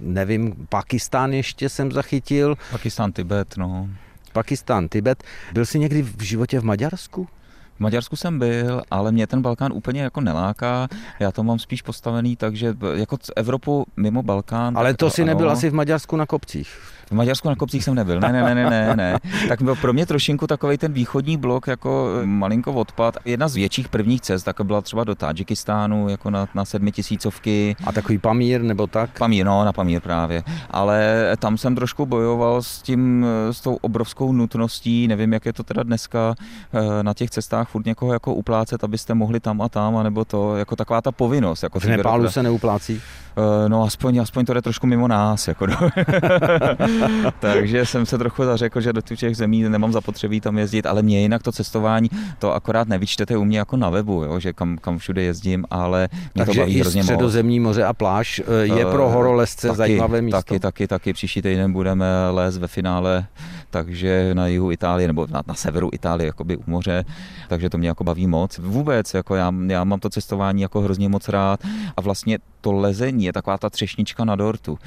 nevím, 0.00 0.66
Pakistán 0.68 1.32
ještě 1.32 1.68
jsem 1.68 1.92
zachytil. 1.92 2.56
Pakistán, 2.70 3.12
Tibet, 3.12 3.56
no. 3.56 3.88
Pakistán, 4.36 4.88
Tibet. 4.88 5.24
Byl 5.52 5.66
jsi 5.66 5.78
někdy 5.78 6.02
v 6.02 6.22
životě 6.22 6.60
v 6.60 6.64
Maďarsku? 6.64 7.28
V 7.76 7.80
Maďarsku 7.80 8.16
jsem 8.16 8.38
byl, 8.38 8.82
ale 8.90 9.12
mě 9.12 9.26
ten 9.26 9.42
Balkán 9.42 9.72
úplně 9.72 10.02
jako 10.02 10.20
neláká. 10.20 10.88
Já 11.20 11.32
to 11.32 11.42
mám 11.42 11.58
spíš 11.58 11.82
postavený, 11.82 12.36
takže 12.36 12.74
jako 12.94 13.16
Evropu 13.36 13.86
mimo 13.96 14.22
Balkán. 14.22 14.78
Ale 14.78 14.94
to 14.94 15.10
si 15.10 15.22
ano. 15.22 15.28
nebyl 15.28 15.50
asi 15.50 15.70
v 15.70 15.74
Maďarsku 15.74 16.16
na 16.16 16.26
kopcích. 16.26 16.68
V 17.10 17.12
Maďarsku 17.12 17.48
na 17.48 17.56
kopcích 17.56 17.84
jsem 17.84 17.94
nebyl, 17.94 18.20
ne, 18.20 18.32
ne, 18.32 18.42
ne, 18.42 18.54
ne, 18.54 18.70
ne, 18.70 18.96
ne. 18.96 19.18
Tak 19.48 19.62
byl 19.62 19.74
pro 19.74 19.92
mě 19.92 20.06
trošinku 20.06 20.46
takový 20.46 20.78
ten 20.78 20.92
východní 20.92 21.36
blok 21.36 21.66
jako 21.66 22.10
malinko 22.24 22.72
odpad. 22.72 23.16
Jedna 23.24 23.48
z 23.48 23.54
větších 23.54 23.88
prvních 23.88 24.20
cest 24.20 24.42
tak 24.42 24.60
byla 24.60 24.80
třeba 24.80 25.04
do 25.04 25.14
Tadžikistánu, 25.14 26.08
jako 26.08 26.30
na, 26.30 26.48
na 26.54 26.64
sedmitisícovky. 26.64 27.76
A 27.86 27.92
takový 27.92 28.18
Pamír 28.18 28.62
nebo 28.62 28.86
tak? 28.86 29.18
Pamír, 29.18 29.46
no, 29.46 29.64
na 29.64 29.72
Pamír 29.72 30.00
právě. 30.00 30.42
Ale 30.70 31.26
tam 31.38 31.58
jsem 31.58 31.74
trošku 31.74 32.06
bojoval 32.06 32.62
s 32.62 32.82
tím, 32.82 33.26
s 33.50 33.60
tou 33.60 33.74
obrovskou 33.74 34.32
nutností, 34.32 35.08
nevím, 35.08 35.32
jak 35.32 35.46
je 35.46 35.52
to 35.52 35.62
teda 35.62 35.82
dneska 35.82 36.34
eh, 36.74 37.02
na 37.02 37.14
těch 37.14 37.30
cestách 37.30 37.68
furt 37.68 37.86
někoho 37.86 38.12
jako 38.12 38.34
uplácet, 38.34 38.84
abyste 38.84 39.14
mohli 39.14 39.40
tam 39.40 39.62
a 39.62 39.68
tam, 39.68 39.96
anebo 39.96 40.24
to, 40.24 40.56
jako 40.56 40.76
taková 40.76 41.02
ta 41.02 41.12
povinnost. 41.12 41.62
Jako 41.62 41.80
v 41.80 41.84
Nepálu 41.84 42.28
se 42.28 42.42
neuplácí? 42.42 43.00
Eh, 43.38 43.68
no 43.68 43.82
aspoň, 43.82 44.18
aspoň 44.18 44.44
to 44.44 44.54
jde 44.54 44.62
trošku 44.62 44.86
mimo 44.86 45.08
nás. 45.08 45.48
Jako 45.48 45.66
do... 45.66 45.74
Takže 47.40 47.86
jsem 47.86 48.06
se 48.06 48.18
trochu 48.18 48.44
zařekl, 48.44 48.80
že 48.80 48.92
do 48.92 49.00
těch 49.00 49.36
zemí 49.36 49.62
nemám 49.62 49.92
zapotřebí 49.92 50.40
tam 50.40 50.58
jezdit, 50.58 50.86
ale 50.86 51.02
mě 51.02 51.20
jinak 51.20 51.42
to 51.42 51.52
cestování, 51.52 52.10
to 52.38 52.54
akorát 52.54 52.88
nevyčtete 52.88 53.36
u 53.36 53.44
mě 53.44 53.58
jako 53.58 53.76
na 53.76 53.90
webu, 53.90 54.24
jo, 54.24 54.40
že 54.40 54.52
kam, 54.52 54.78
kam 54.78 54.98
všude 54.98 55.22
jezdím, 55.22 55.64
ale 55.70 56.08
mě 56.34 56.44
Takže 56.44 56.60
to 56.60 56.60
baví 56.60 56.74
i 56.74 56.80
hrozně 56.80 57.02
středozemní 57.02 57.60
moře 57.60 57.84
a 57.84 57.92
pláž 57.92 58.42
eh, 58.46 58.66
je 58.66 58.86
pro 58.86 59.08
horolezce 59.08 59.66
taky, 59.66 59.76
zajímavé 59.76 60.22
místo. 60.22 60.38
Taky, 60.38 60.60
taky, 60.60 60.86
taky. 60.88 61.12
Příští 61.12 61.42
týden 61.42 61.72
budeme 61.72 62.06
lézt 62.30 62.58
ve 62.58 62.68
finále, 62.68 63.26
takže 63.70 64.30
na 64.34 64.46
jihu 64.46 64.72
Itálie, 64.72 65.08
nebo 65.08 65.26
na, 65.30 65.42
na 65.46 65.54
severu 65.54 65.90
Itálie, 65.92 66.26
jakoby 66.26 66.56
u 66.56 66.62
moře, 66.66 67.04
takže 67.48 67.70
to 67.70 67.78
mě 67.78 67.88
jako 67.88 68.04
baví 68.04 68.26
moc. 68.26 68.58
Vůbec, 68.58 69.14
jako 69.14 69.34
já, 69.34 69.52
já 69.66 69.84
mám 69.84 70.00
to 70.00 70.10
cestování 70.10 70.62
jako 70.62 70.80
hrozně 70.80 71.08
moc 71.08 71.28
rád 71.28 71.60
a 71.96 72.00
vlastně 72.00 72.38
to 72.66 72.72
lezení 72.72 73.24
je 73.24 73.32
taková 73.32 73.58
ta 73.58 73.70
třešnička 73.70 74.24
na 74.24 74.36
dortu. 74.36 74.78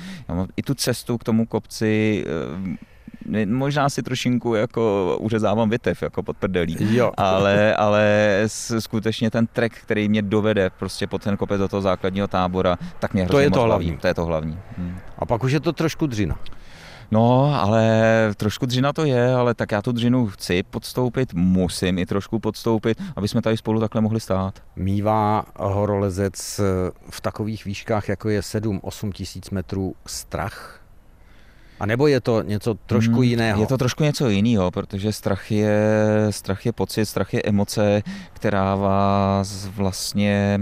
I 0.57 0.61
tu 0.63 0.73
cestu 0.73 1.17
k 1.17 1.23
tomu 1.23 1.45
kopci 1.45 2.25
eh, 2.27 3.45
možná 3.45 3.89
si 3.89 4.03
trošinku 4.03 4.55
jako 4.55 5.15
uřezávám 5.19 5.69
větev 5.69 6.01
jako 6.01 6.23
pod 6.23 6.37
prdelí, 6.37 6.77
jo. 6.79 7.11
ale, 7.17 7.75
ale 7.75 8.43
skutečně 8.79 9.31
ten 9.31 9.47
trek, 9.47 9.73
který 9.81 10.09
mě 10.09 10.21
dovede 10.21 10.69
prostě 10.69 11.07
pod 11.07 11.23
ten 11.23 11.37
kopec 11.37 11.59
do 11.59 11.67
toho 11.67 11.81
základního 11.81 12.27
tábora, 12.27 12.77
tak 12.99 13.13
mě 13.13 13.27
to 13.27 13.39
je 13.39 13.51
to 13.51 13.61
hlavní. 13.61 13.85
hlavní. 13.87 14.01
To 14.01 14.07
je 14.07 14.13
to 14.13 14.25
hlavní. 14.25 14.59
Hmm. 14.77 14.99
A 15.19 15.25
pak 15.25 15.43
už 15.43 15.51
je 15.51 15.59
to 15.59 15.73
trošku 15.73 16.07
dřina. 16.07 16.35
No, 17.11 17.55
ale 17.61 17.83
trošku 18.37 18.65
dřina 18.65 18.93
to 18.93 19.05
je, 19.05 19.33
ale 19.33 19.53
tak 19.53 19.71
já 19.71 19.81
tu 19.81 19.91
dřinu 19.91 20.27
chci 20.27 20.63
podstoupit, 20.63 21.33
musím 21.33 21.97
i 21.97 22.05
trošku 22.05 22.39
podstoupit, 22.39 23.01
aby 23.15 23.27
jsme 23.27 23.41
tady 23.41 23.57
spolu 23.57 23.79
takhle 23.79 24.01
mohli 24.01 24.19
stát. 24.19 24.63
Mívá 24.75 25.45
horolezec 25.55 26.61
v 27.09 27.21
takových 27.21 27.65
výškách, 27.65 28.09
jako 28.09 28.29
je 28.29 28.41
7-8 28.41 29.11
tisíc 29.11 29.49
metrů 29.49 29.95
strach? 30.05 30.79
A 31.79 31.85
nebo 31.85 32.07
je 32.07 32.21
to 32.21 32.41
něco 32.41 32.73
trošku 32.73 33.13
hmm, 33.13 33.23
jiného? 33.23 33.61
Je 33.61 33.67
to 33.67 33.77
trošku 33.77 34.03
něco 34.03 34.29
jiného, 34.29 34.71
protože 34.71 35.13
strach 35.13 35.51
je, 35.51 35.79
strach 36.29 36.65
je 36.65 36.71
pocit, 36.71 37.05
strach 37.05 37.33
je 37.33 37.41
emoce, 37.45 38.01
která 38.33 38.75
vás 38.75 39.65
vlastně 39.65 40.59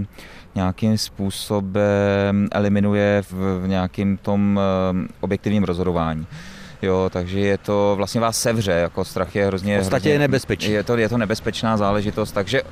nějakým 0.58 0.98
způsobem 0.98 2.48
eliminuje 2.52 3.22
v, 3.30 3.60
v 3.62 3.68
nějakým 3.68 4.16
tom 4.16 4.60
eh, 4.60 5.08
objektivním 5.20 5.64
rozhodování. 5.64 6.26
Jo, 6.82 7.10
takže 7.12 7.40
je 7.40 7.58
to, 7.58 7.94
vlastně 7.96 8.20
vás 8.20 8.40
sevře, 8.40 8.72
jako 8.72 9.04
strach 9.04 9.36
je 9.36 9.46
hrozně... 9.46 9.76
V 9.76 9.78
podstatě 9.78 9.94
hrozně, 9.94 10.12
je 10.12 10.18
nebezpečný. 10.18 10.72
Je 10.72 10.82
to, 10.82 10.96
je 10.96 11.08
to 11.08 11.18
nebezpečná 11.18 11.76
záležitost, 11.76 12.32
takže 12.32 12.62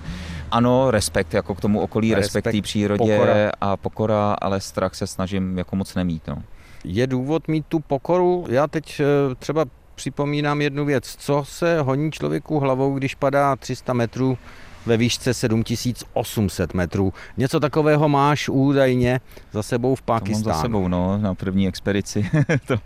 ano, 0.51 0.91
respekt 0.91 1.35
jako 1.35 1.55
k 1.55 1.61
tomu 1.61 1.81
okolí, 1.81 2.15
respekt, 2.15 2.47
respekt 2.47 2.55
té 2.57 2.63
přírodě 2.63 3.19
pokora. 3.19 3.51
a 3.61 3.77
pokora, 3.77 4.37
ale 4.41 4.61
strach 4.61 4.95
se 4.95 5.07
snažím 5.07 5.59
jako 5.59 5.77
moc 5.77 5.95
nemít. 5.95 6.23
No. 6.29 6.43
Je 6.85 7.07
důvod 7.07 7.49
mít 7.49 7.67
tu 7.69 7.81
pokoru? 7.81 8.47
Já 8.49 8.67
teď 8.67 9.01
eh, 9.01 9.35
třeba 9.35 9.65
připomínám 9.95 10.63
jednu 10.63 10.85
věc. 10.85 11.17
Co 11.19 11.45
se 11.47 11.81
honí 11.81 12.13
člověku 12.13 12.61
hlavou, 12.61 12.95
když 12.95 13.15
padá 13.15 13.57
300 13.57 13.93
metrů 13.93 14.39
ve 14.87 14.97
výšce 14.97 15.35
7800 15.35 16.75
metrů. 16.75 17.13
Něco 17.37 17.61
takového 17.61 18.09
máš 18.09 18.49
údajně 18.49 19.21
za 19.53 19.63
sebou 19.63 19.95
v 19.95 20.03
Pákistánu. 20.03 20.43
To 20.43 20.49
mám 20.49 20.57
za 20.57 20.63
sebou, 20.63 20.89
no, 20.89 21.19
na 21.19 21.35
první 21.35 21.69
expedici. 21.69 22.31
to, 22.67 22.77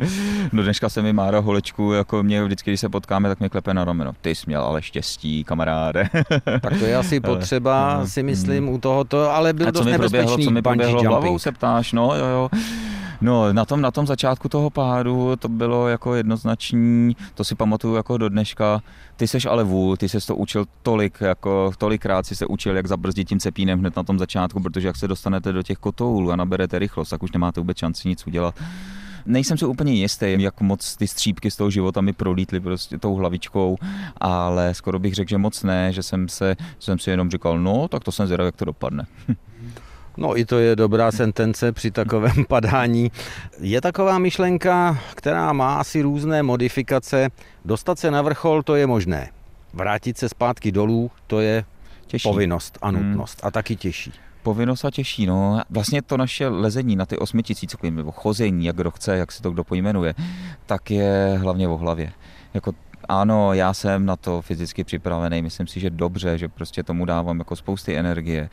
do 0.53 0.63
dneška 0.63 0.89
se 0.89 1.03
mi 1.03 1.13
Mára 1.13 1.39
Holečku, 1.39 1.93
jako 1.93 2.23
mě 2.23 2.45
vždycky, 2.45 2.71
když 2.71 2.81
se 2.81 2.89
potkáme, 2.89 3.29
tak 3.29 3.41
mě 3.41 3.49
klepe 3.49 3.75
na 3.75 3.85
rameno. 3.85 4.13
Ty 4.21 4.35
jsi 4.35 4.45
měl 4.47 4.63
ale 4.63 4.83
štěstí, 4.83 5.45
kamaráde. 5.45 6.09
tak 6.61 6.79
to 6.79 6.85
je 6.85 6.97
asi 6.97 7.21
potřeba, 7.21 7.99
no, 8.01 8.07
si 8.07 8.23
myslím, 8.23 8.65
mm. 8.65 8.71
u 8.71 8.79
tohoto, 8.79 9.31
ale 9.31 9.53
byl 9.53 9.69
A 9.69 9.71
dost 9.71 9.85
nebezpečný 9.85 10.45
co 10.45 10.51
mi 10.51 10.63
proběhlo 10.63 11.03
hlavou, 11.03 11.39
se 11.39 11.53
ptáš, 11.53 11.93
no 11.93 12.15
jo, 12.17 12.27
jo. 12.27 12.49
No, 13.21 13.53
na 13.53 13.65
tom, 13.65 13.81
na 13.81 13.91
tom 13.91 14.07
začátku 14.07 14.49
toho 14.49 14.71
pádu 14.71 15.37
to 15.37 15.49
bylo 15.49 15.89
jako 15.89 16.15
jednoznační, 16.15 17.17
to 17.35 17.45
si 17.45 17.55
pamatuju 17.55 17.95
jako 17.95 18.19
do 18.19 18.29
dneška. 18.29 18.83
Ty 19.17 19.29
seš 19.29 19.47
ale 19.47 19.65
vůl, 19.65 19.97
ty 19.97 20.09
ses 20.09 20.27
to 20.27 20.37
učil 20.37 20.65
tolik, 20.83 21.21
jako 21.21 21.73
tolikrát 21.79 22.27
si 22.27 22.37
se 22.37 22.47
učil, 22.47 22.77
jak 22.77 22.87
zabrzdit 22.87 23.29
tím 23.29 23.41
cepínem 23.41 23.79
hned 23.79 23.97
na 23.97 24.03
tom 24.03 24.19
začátku, 24.19 24.61
protože 24.61 24.89
jak 24.89 24.97
se 24.97 25.09
dostanete 25.09 25.53
do 25.53 25.63
těch 25.63 25.79
kotoulů 25.79 26.33
a 26.33 26.37
naberete 26.37 26.79
rychlost, 26.79 27.09
tak 27.09 27.23
už 27.23 27.33
nemáte 27.33 27.61
vůbec 27.61 27.79
šanci 27.79 28.09
nic 28.09 28.27
udělat. 28.27 28.55
Nejsem 29.27 29.59
si 29.59 29.65
úplně 29.67 29.93
jistý, 29.93 30.35
jak 30.39 30.61
moc 30.61 30.97
ty 30.97 31.07
střípky 31.07 31.51
z 31.51 31.57
toho 31.57 31.71
života 31.71 32.01
mi 32.01 32.13
prolítly 32.13 32.61
prostě 32.61 32.99
tou 32.99 33.15
hlavičkou, 33.15 33.77
ale 34.21 34.75
skoro 34.75 34.99
bych 34.99 35.15
řekl, 35.15 35.29
že 35.29 35.39
moc 35.39 35.63
ne, 35.63 35.93
že 35.93 36.03
jsem, 36.03 36.29
se, 36.29 36.57
jsem 36.79 36.99
si 36.99 37.11
jenom 37.11 37.31
říkal, 37.31 37.59
no, 37.59 37.89
tak 37.89 38.05
to 38.05 38.13
jsem 38.13 38.27
zvědav, 38.27 38.45
jak 38.45 38.57
to 38.57 38.65
dopadne. 38.65 39.07
No 40.21 40.39
i 40.39 40.45
to 40.45 40.59
je 40.59 40.77
dobrá 40.77 41.13
sentence 41.13 41.73
při 41.73 41.91
takovém 41.91 42.45
padání. 42.49 43.13
Je 43.61 43.81
taková 43.81 44.19
myšlenka, 44.19 44.99
která 45.15 45.53
má 45.53 45.75
asi 45.75 46.03
různé 46.03 46.43
modifikace. 46.43 47.29
Dostat 47.65 47.99
se 47.99 48.11
na 48.11 48.23
vrchol, 48.23 48.63
to 48.63 48.75
je 48.75 48.87
možné. 48.87 49.31
Vrátit 49.73 50.19
se 50.19 50.29
zpátky 50.29 50.73
dolů, 50.73 51.11
to 51.27 51.41
je 51.41 51.65
těžší. 52.07 52.29
povinnost 52.29 52.79
a 52.83 52.89
hmm. 52.89 53.09
nutnost. 53.09 53.41
Hmm. 53.43 53.49
A 53.49 53.51
taky 53.51 53.77
těžší. 53.77 54.13
Povinnost 54.43 54.85
a 54.85 54.91
těžší, 54.91 55.27
no. 55.27 55.61
Vlastně 55.71 56.03
to 56.03 56.17
naše 56.17 56.49
lezení 56.49 56.97
na 56.97 57.07
ty 57.07 57.19
osmitisícovky, 57.19 57.91
nebo 57.91 58.13
chození, 58.13 58.65
jak 58.65 58.77
kdo 58.77 58.91
chce, 58.91 59.17
jak 59.17 59.33
se 59.33 59.43
to 59.43 59.51
kdo 59.51 59.65
pojmenuje, 59.65 60.15
tak 60.67 60.91
je 60.91 61.39
hlavně 61.41 61.69
o 61.69 61.77
hlavě. 61.77 62.13
Jako 62.55 62.73
ano, 63.09 63.53
já 63.55 63.75
jsem 63.75 64.07
na 64.07 64.17
to 64.17 64.43
fyzicky 64.43 64.85
připravený, 64.85 65.43
myslím 65.43 65.67
si, 65.67 65.81
že 65.81 65.91
dobře, 65.91 66.39
že 66.39 66.49
prostě 66.49 66.83
tomu 66.83 67.05
dávám 67.05 67.39
jako 67.39 67.57
spousty 67.57 67.97
energie, 67.97 68.49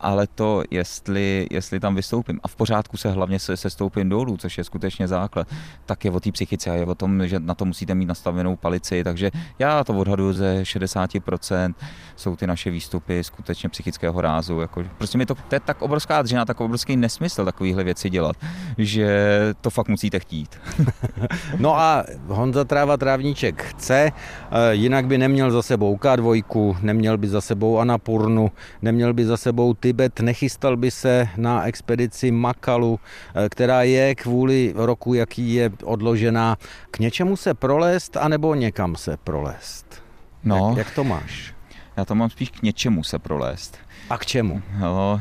ale 0.00 0.26
to, 0.26 0.62
jestli, 0.70 1.46
jestli 1.50 1.80
tam 1.80 1.94
vystoupím 1.94 2.40
a 2.42 2.48
v 2.48 2.56
pořádku 2.56 2.96
se 2.96 3.10
hlavně 3.10 3.38
se, 3.38 3.56
se 3.56 3.70
stoupím 3.70 4.08
dolů, 4.08 4.36
což 4.36 4.58
je 4.58 4.64
skutečně 4.64 5.08
základ, 5.08 5.48
tak 5.86 6.04
je 6.04 6.10
o 6.10 6.20
té 6.20 6.32
psychice 6.32 6.70
a 6.70 6.74
je 6.74 6.86
o 6.86 6.94
tom, 6.94 7.26
že 7.26 7.40
na 7.40 7.54
to 7.54 7.64
musíte 7.64 7.94
mít 7.94 8.06
nastavenou 8.06 8.56
palici, 8.56 9.04
takže 9.04 9.30
já 9.58 9.84
to 9.84 9.94
odhaduju 9.94 10.32
ze 10.32 10.62
60% 10.62 11.74
jsou 12.16 12.36
ty 12.36 12.46
naše 12.46 12.70
výstupy 12.70 13.24
skutečně 13.24 13.68
psychického 13.68 14.20
rázu. 14.20 14.60
Jako, 14.60 14.84
prostě 14.98 15.18
mi 15.18 15.26
to, 15.26 15.34
to 15.34 15.54
je 15.54 15.60
tak 15.60 15.82
obrovská 15.82 16.22
dřina, 16.22 16.44
tak 16.44 16.60
obrovský 16.60 16.96
nesmysl 16.96 17.44
takovýhle 17.44 17.84
věci 17.84 18.10
dělat, 18.10 18.36
že 18.78 19.38
to 19.60 19.70
fakt 19.70 19.88
musíte 19.88 20.20
chtít. 20.20 20.60
no 21.58 21.78
a 21.78 22.04
Honza 22.26 22.64
Tráva 22.64 22.96
Trávníček 22.96 23.62
chce 23.62 23.91
Eh, 23.94 24.74
jinak 24.74 25.06
by 25.06 25.18
neměl 25.18 25.50
za 25.50 25.62
sebou 25.62 25.96
K2, 25.96 26.76
neměl 26.82 27.18
by 27.18 27.28
za 27.28 27.40
sebou 27.40 27.78
Anapurnu, 27.78 28.50
neměl 28.82 29.14
by 29.14 29.24
za 29.26 29.36
sebou 29.36 29.74
Tibet, 29.74 30.20
nechystal 30.20 30.76
by 30.76 30.90
se 30.90 31.28
na 31.36 31.64
expedici 31.66 32.30
Makalu, 32.30 33.00
eh, 33.34 33.48
která 33.48 33.82
je 33.82 34.14
kvůli 34.14 34.72
roku, 34.76 35.14
jaký 35.14 35.54
je 35.54 35.70
odložená, 35.84 36.56
k 36.90 36.98
něčemu 36.98 37.36
se 37.36 37.54
prolézt, 37.54 38.16
anebo 38.16 38.54
někam 38.54 38.96
se 38.96 39.16
prolézt? 39.16 40.02
No, 40.44 40.68
jak, 40.68 40.78
jak 40.78 40.94
to 40.94 41.04
máš? 41.04 41.54
Já 41.96 42.04
to 42.04 42.14
mám 42.14 42.30
spíš 42.30 42.50
k 42.50 42.62
něčemu 42.62 43.04
se 43.04 43.18
prolézt. 43.18 43.78
A 44.10 44.18
k 44.18 44.26
čemu? 44.26 44.62
No. 44.80 45.20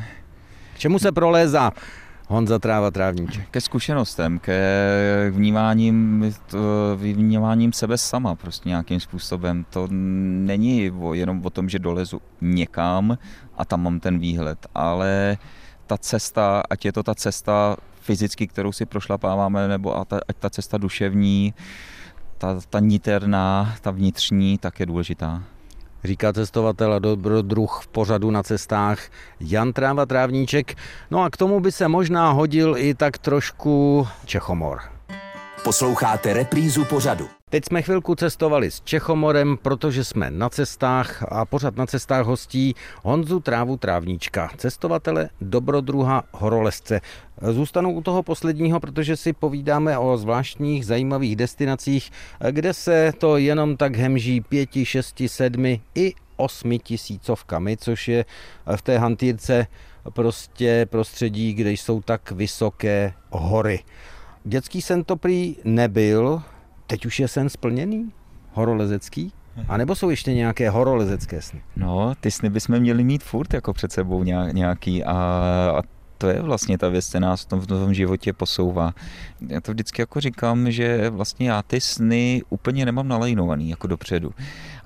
K 0.74 0.80
čemu 0.80 1.00
se 1.00 1.12
prolézá 1.12 1.72
Honza 2.32 2.60
Tráva 2.60 2.92
Trávníček. 2.92 3.50
Ke 3.52 3.62
zkušenostem, 3.62 4.40
ke 4.40 4.56
vnímáním, 5.32 6.24
vnímáním 6.96 7.74
sebe 7.74 7.98
sama 7.98 8.36
prostě 8.36 8.70
nějakým 8.70 9.00
způsobem. 9.00 9.66
To 9.70 9.88
není 9.92 10.92
jenom 11.12 11.42
o 11.46 11.50
tom, 11.50 11.70
že 11.70 11.80
dolezu 11.80 12.22
někam 12.42 13.18
a 13.58 13.66
tam 13.66 13.84
mám 13.84 14.00
ten 14.00 14.20
výhled, 14.20 14.68
ale 14.76 15.38
ta 15.88 15.98
cesta, 15.98 16.64
ať 16.70 16.86
je 16.86 16.92
to 16.92 17.04
ta 17.04 17.16
cesta 17.16 17.76
fyzicky, 18.02 18.48
kterou 18.48 18.72
si 18.72 18.86
prošlapáváme, 18.86 19.68
nebo 19.68 19.98
a 19.98 20.06
ta, 20.06 20.20
ať 20.28 20.36
ta 20.38 20.50
cesta 20.50 20.78
duševní, 20.78 21.54
ta, 22.38 22.60
ta 22.70 22.80
niterná, 22.80 23.76
ta 23.82 23.92
vnitřní, 23.92 24.58
tak 24.58 24.80
je 24.80 24.86
důležitá 24.86 25.44
říká 26.04 26.34
cestovatel 26.34 26.94
a 26.94 27.00
dobrodruh 27.00 27.80
v 27.84 27.88
pořadu 27.88 28.32
na 28.32 28.44
cestách 28.44 29.00
Jan 29.40 29.74
Tráva 29.74 30.06
Trávníček. 30.06 30.76
No 31.12 31.24
a 31.24 31.30
k 31.30 31.38
tomu 31.38 31.60
by 31.60 31.72
se 31.72 31.88
možná 31.88 32.32
hodil 32.32 32.76
i 32.78 32.94
tak 32.94 33.18
trošku 33.18 34.08
Čechomor. 34.26 34.80
Posloucháte 35.64 36.34
reprízu 36.34 36.86
pořadu. 36.86 37.41
Teď 37.52 37.66
jsme 37.66 37.82
chvilku 37.82 38.16
cestovali 38.16 38.72
s 38.72 38.82
Čechomorem, 38.82 39.58
protože 39.62 40.04
jsme 40.04 40.32
na 40.32 40.50
cestách 40.50 41.24
a 41.32 41.46
pořád 41.46 41.76
na 41.76 41.86
cestách 41.86 42.26
hostí 42.26 42.76
Honzu 43.04 43.40
Trávu 43.40 43.78
Trávníčka, 43.78 44.50
cestovatele, 44.58 45.30
dobrodruha, 45.42 46.24
horolezce. 46.32 47.02
Zůstanu 47.52 47.92
u 47.92 48.02
toho 48.02 48.24
posledního, 48.24 48.80
protože 48.80 49.18
si 49.18 49.34
povídáme 49.34 49.98
o 49.98 50.18
zvláštních 50.18 50.86
zajímavých 50.86 51.36
destinacích, 51.36 52.12
kde 52.52 52.74
se 52.74 53.14
to 53.18 53.38
jenom 53.38 53.78
tak 53.78 53.96
hemží 53.96 54.42
pěti, 54.42 54.86
šesti, 54.86 55.30
sedmi 55.30 55.82
i 55.96 56.14
osmi 56.36 56.80
tisícovkami, 56.80 57.78
což 57.78 58.08
je 58.08 58.26
v 58.76 58.82
té 58.82 58.98
hantýrce 58.98 59.68
prostě 60.14 60.88
prostředí, 60.90 61.54
kde 61.54 61.72
jsou 61.72 62.02
tak 62.02 62.32
vysoké 62.32 63.14
hory. 63.30 63.80
Dětský 64.44 64.82
sen 64.82 65.04
to 65.04 65.18
prý 65.18 65.56
nebyl, 65.64 66.42
teď 66.92 67.06
už 67.06 67.20
je 67.20 67.28
sen 67.28 67.50
splněný? 67.50 68.12
Horolezecký? 68.54 69.32
A 69.68 69.78
nebo 69.78 69.96
jsou 69.96 70.10
ještě 70.10 70.34
nějaké 70.34 70.70
horolezecké 70.70 71.42
sny? 71.42 71.62
No, 71.76 72.16
ty 72.20 72.32
sny 72.32 72.50
bychom 72.50 72.80
měli 72.80 73.04
mít 73.04 73.24
furt 73.24 73.54
jako 73.54 73.74
před 73.74 73.92
sebou 73.92 74.24
nějaký 74.52 75.04
a, 75.04 75.14
a 75.78 75.82
to 76.18 76.28
je 76.28 76.42
vlastně 76.42 76.78
ta 76.78 76.90
věc, 76.90 77.10
která 77.10 77.20
nás 77.20 77.42
v 77.42 77.46
tom, 77.46 77.60
v 77.60 77.68
tom 77.68 77.94
životě 77.94 78.34
posouvá. 78.34 78.94
Já 79.48 79.62
to 79.62 79.72
vždycky 79.72 80.02
jako 80.02 80.20
říkám, 80.20 80.72
že 80.72 81.10
vlastně 81.10 81.50
já 81.50 81.62
ty 81.62 81.82
sny 81.82 82.42
úplně 82.50 82.86
nemám 82.86 83.08
nalajnovaný 83.08 83.70
jako 83.70 83.88
dopředu, 83.88 84.32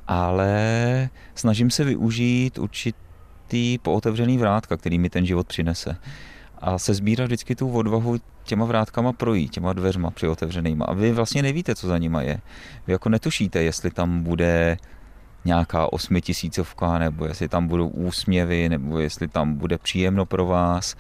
ale 0.08 1.10
snažím 1.36 1.70
se 1.70 1.84
využít 1.84 2.58
určitý 2.58 3.78
pootevřený 3.78 4.38
vrátka, 4.38 4.78
který 4.78 5.00
mi 5.00 5.10
ten 5.10 5.26
život 5.26 5.48
přinese 5.48 5.98
a 6.66 6.78
se 6.78 6.94
sbírat 6.94 7.26
vždycky 7.26 7.56
tu 7.56 7.72
odvahu 7.72 8.18
těma 8.44 8.66
vrátkama 8.66 9.14
projít, 9.14 9.52
těma 9.52 9.74
dveřma 9.74 10.12
při 10.12 10.28
otevřenýma. 10.28 10.86
A 10.86 10.94
vy 10.94 11.12
vlastně 11.12 11.42
nevíte, 11.42 11.76
co 11.76 11.88
za 11.88 11.98
nima 11.98 12.22
je. 12.22 12.38
Vy 12.88 12.94
jako 12.94 13.10
netušíte, 13.10 13.64
jestli 13.64 13.92
tam 13.92 14.24
bude 14.24 14.78
nějaká 15.46 15.94
osmitisícovka, 15.94 17.00
nebo 17.00 17.26
jestli 17.26 17.50
tam 17.50 17.68
budou 17.68 17.88
úsměvy, 17.88 18.70
nebo 18.70 19.00
jestli 19.00 19.28
tam 19.28 19.54
bude 19.56 19.78
příjemno 19.78 20.26
pro 20.26 20.46
vás. 20.46 20.96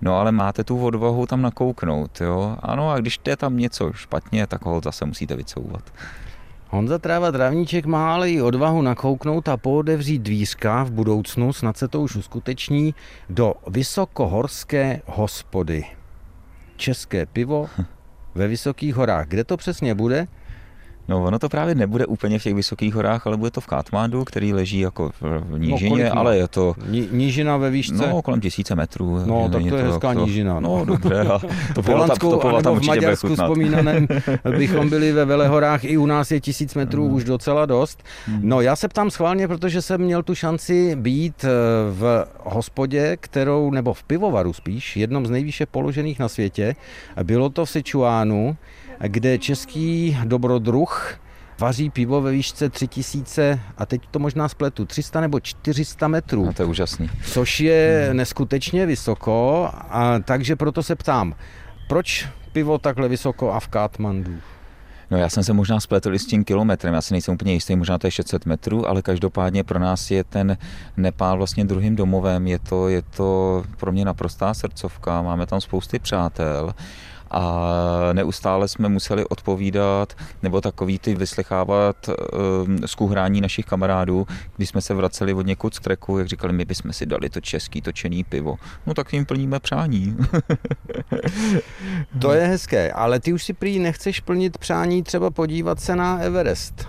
No 0.00 0.16
ale 0.16 0.32
máte 0.32 0.64
tu 0.64 0.84
odvahu 0.84 1.26
tam 1.26 1.42
nakouknout, 1.42 2.20
jo. 2.20 2.56
Ano 2.60 2.90
a 2.90 2.98
když 2.98 3.20
je 3.26 3.36
tam 3.36 3.56
něco 3.56 3.92
špatně, 3.92 4.46
tak 4.46 4.64
ho 4.64 4.80
zase 4.84 5.06
musíte 5.06 5.36
vycouvat. 5.36 5.82
Honza 6.70 6.98
Tráva 6.98 7.30
Dravníček 7.30 7.86
má 7.86 8.14
ale 8.14 8.30
i 8.30 8.42
odvahu 8.42 8.82
nakouknout 8.82 9.48
a 9.48 9.56
poodevřít 9.56 10.18
dvířka 10.18 10.82
v 10.82 10.90
budoucnu, 10.90 11.52
snad 11.52 11.76
se 11.76 11.88
to 11.88 12.00
už 12.00 12.16
uskuteční, 12.16 12.94
do 13.30 13.54
vysokohorské 13.66 15.02
hospody. 15.06 15.84
České 16.76 17.26
pivo 17.26 17.68
ve 18.34 18.48
Vysokých 18.48 18.94
horách. 18.94 19.26
Kde 19.28 19.44
to 19.44 19.56
přesně 19.56 19.94
bude? 19.94 20.26
No 21.10 21.24
ono 21.24 21.38
to 21.38 21.48
právě 21.48 21.74
nebude 21.74 22.06
úplně 22.06 22.38
v 22.38 22.42
těch 22.42 22.54
vysokých 22.54 22.94
horách, 22.94 23.26
ale 23.26 23.36
bude 23.36 23.50
to 23.50 23.60
v 23.60 23.66
Katmandu, 23.66 24.24
který 24.24 24.52
leží 24.52 24.80
jako 24.80 25.10
v 25.20 25.58
nížině, 25.58 26.10
no, 26.14 26.18
ale 26.18 26.36
je 26.36 26.48
to... 26.48 26.74
Ní, 26.88 27.08
nížina 27.12 27.56
ve 27.56 27.70
výšce? 27.70 28.06
No, 28.06 28.22
kolem 28.22 28.40
tisíce 28.40 28.74
metrů. 28.74 29.22
No, 29.26 29.48
tak 29.48 29.62
to 29.62 29.76
je 29.76 29.82
to, 29.82 29.90
hezká 29.90 30.14
to, 30.14 30.26
nížina. 30.26 30.60
No, 30.60 30.78
no 30.78 30.84
dobře. 30.84 31.20
A 31.20 31.38
to 31.74 31.82
v 31.82 31.88
Holandsku, 31.88 32.36
to 32.36 32.62
tam 32.62 32.80
v 32.80 32.86
Maďarsku 32.86 33.34
vzpomínaném 33.34 34.06
bychom 34.56 34.90
byli 34.90 35.12
ve 35.12 35.24
Velehorách, 35.24 35.84
i 35.84 35.96
u 35.96 36.06
nás 36.06 36.30
je 36.30 36.40
tisíc 36.40 36.74
metrů 36.74 37.08
mm. 37.08 37.14
už 37.14 37.24
docela 37.24 37.66
dost. 37.66 38.02
Mm. 38.28 38.40
No, 38.42 38.60
já 38.60 38.76
se 38.76 38.88
ptám 38.88 39.10
schválně, 39.10 39.48
protože 39.48 39.82
jsem 39.82 40.00
měl 40.00 40.22
tu 40.22 40.34
šanci 40.34 40.96
být 40.96 41.44
eh, 41.44 41.48
v 41.90 42.26
hospodě, 42.44 43.16
kterou, 43.20 43.70
nebo 43.70 43.94
v 43.94 44.02
pivovaru 44.02 44.52
spíš, 44.52 44.96
jednom 44.96 45.26
z 45.26 45.30
nejvýše 45.30 45.66
položených 45.66 46.18
na 46.18 46.28
světě. 46.28 46.76
Bylo 47.22 47.48
to 47.48 47.64
v 47.64 47.70
Sichuanu, 47.70 48.56
kde 49.08 49.38
český 49.38 50.18
dobrodruh 50.24 51.20
vaří 51.60 51.90
pivo 51.90 52.20
ve 52.20 52.30
výšce 52.30 52.68
3000 52.68 53.60
a 53.78 53.86
teď 53.86 54.02
to 54.10 54.18
možná 54.18 54.48
spletu, 54.48 54.84
300 54.84 55.20
nebo 55.20 55.40
400 55.40 56.08
metrů. 56.08 56.46
No 56.46 56.52
to 56.52 56.62
je 56.62 56.66
úžasný. 56.66 57.10
Což 57.26 57.60
je 57.60 58.04
hmm. 58.08 58.16
neskutečně 58.16 58.86
vysoko, 58.86 59.68
a 59.72 60.18
takže 60.24 60.56
proto 60.56 60.82
se 60.82 60.96
ptám, 60.96 61.34
proč 61.88 62.28
pivo 62.52 62.78
takhle 62.78 63.08
vysoko 63.08 63.52
a 63.52 63.60
v 63.60 63.68
Katmandu? 63.68 64.32
No 65.10 65.18
já 65.18 65.28
jsem 65.28 65.44
se 65.44 65.52
možná 65.52 65.80
spletl 65.80 66.14
i 66.14 66.18
s 66.18 66.26
tím 66.26 66.44
kilometrem, 66.44 66.94
já 66.94 67.00
si 67.00 67.14
nejsem 67.14 67.34
úplně 67.34 67.52
jistý, 67.52 67.76
možná 67.76 67.98
to 67.98 68.06
je 68.06 68.10
600 68.10 68.46
metrů, 68.46 68.88
ale 68.88 69.02
každopádně 69.02 69.64
pro 69.64 69.78
nás 69.78 70.10
je 70.10 70.24
ten 70.24 70.56
Nepál 70.96 71.36
vlastně 71.36 71.64
druhým 71.64 71.96
domovem, 71.96 72.46
je 72.46 72.58
to, 72.58 72.88
je 72.88 73.02
to 73.02 73.62
pro 73.76 73.92
mě 73.92 74.04
naprostá 74.04 74.54
srdcovka, 74.54 75.22
máme 75.22 75.46
tam 75.46 75.60
spousty 75.60 75.98
přátel 75.98 76.74
a 77.30 77.72
neustále 78.12 78.68
jsme 78.68 78.88
museli 78.88 79.24
odpovídat 79.24 80.14
nebo 80.42 80.60
takový 80.60 80.98
ty 80.98 81.14
vyslechávat 81.14 81.96
ehm, 82.08 83.40
našich 83.40 83.64
kamarádů, 83.64 84.26
když 84.56 84.68
jsme 84.68 84.80
se 84.80 84.94
vraceli 84.94 85.34
od 85.34 85.46
někud 85.46 85.74
z 85.74 85.80
treku, 85.80 86.18
jak 86.18 86.28
říkali, 86.28 86.52
my 86.52 86.64
bychom 86.64 86.92
si 86.92 87.06
dali 87.06 87.30
to 87.30 87.40
český 87.40 87.82
točený 87.82 88.24
pivo. 88.24 88.56
No 88.86 88.94
tak 88.94 89.12
jim 89.12 89.26
plníme 89.26 89.60
přání. 89.60 90.16
to 92.18 92.32
je 92.32 92.46
hezké, 92.46 92.92
ale 92.92 93.20
ty 93.20 93.32
už 93.32 93.44
si 93.44 93.52
prý 93.52 93.78
nechceš 93.78 94.20
plnit 94.20 94.58
přání 94.58 95.02
třeba 95.02 95.30
podívat 95.30 95.80
se 95.80 95.96
na 95.96 96.18
Everest 96.18 96.88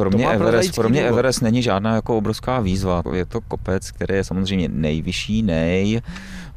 pro 0.00 0.10
mě, 0.10 0.28
Everest, 0.28 0.74
pro 0.74 0.88
mě 0.88 1.02
Everest 1.02 1.42
není 1.42 1.62
žádná 1.62 1.94
jako 1.94 2.16
obrovská 2.16 2.60
výzva. 2.60 3.02
Je 3.12 3.26
to 3.26 3.40
kopec, 3.40 3.90
který 3.90 4.14
je 4.14 4.24
samozřejmě 4.24 4.68
nejvyšší, 4.68 5.42
nej, 5.42 6.02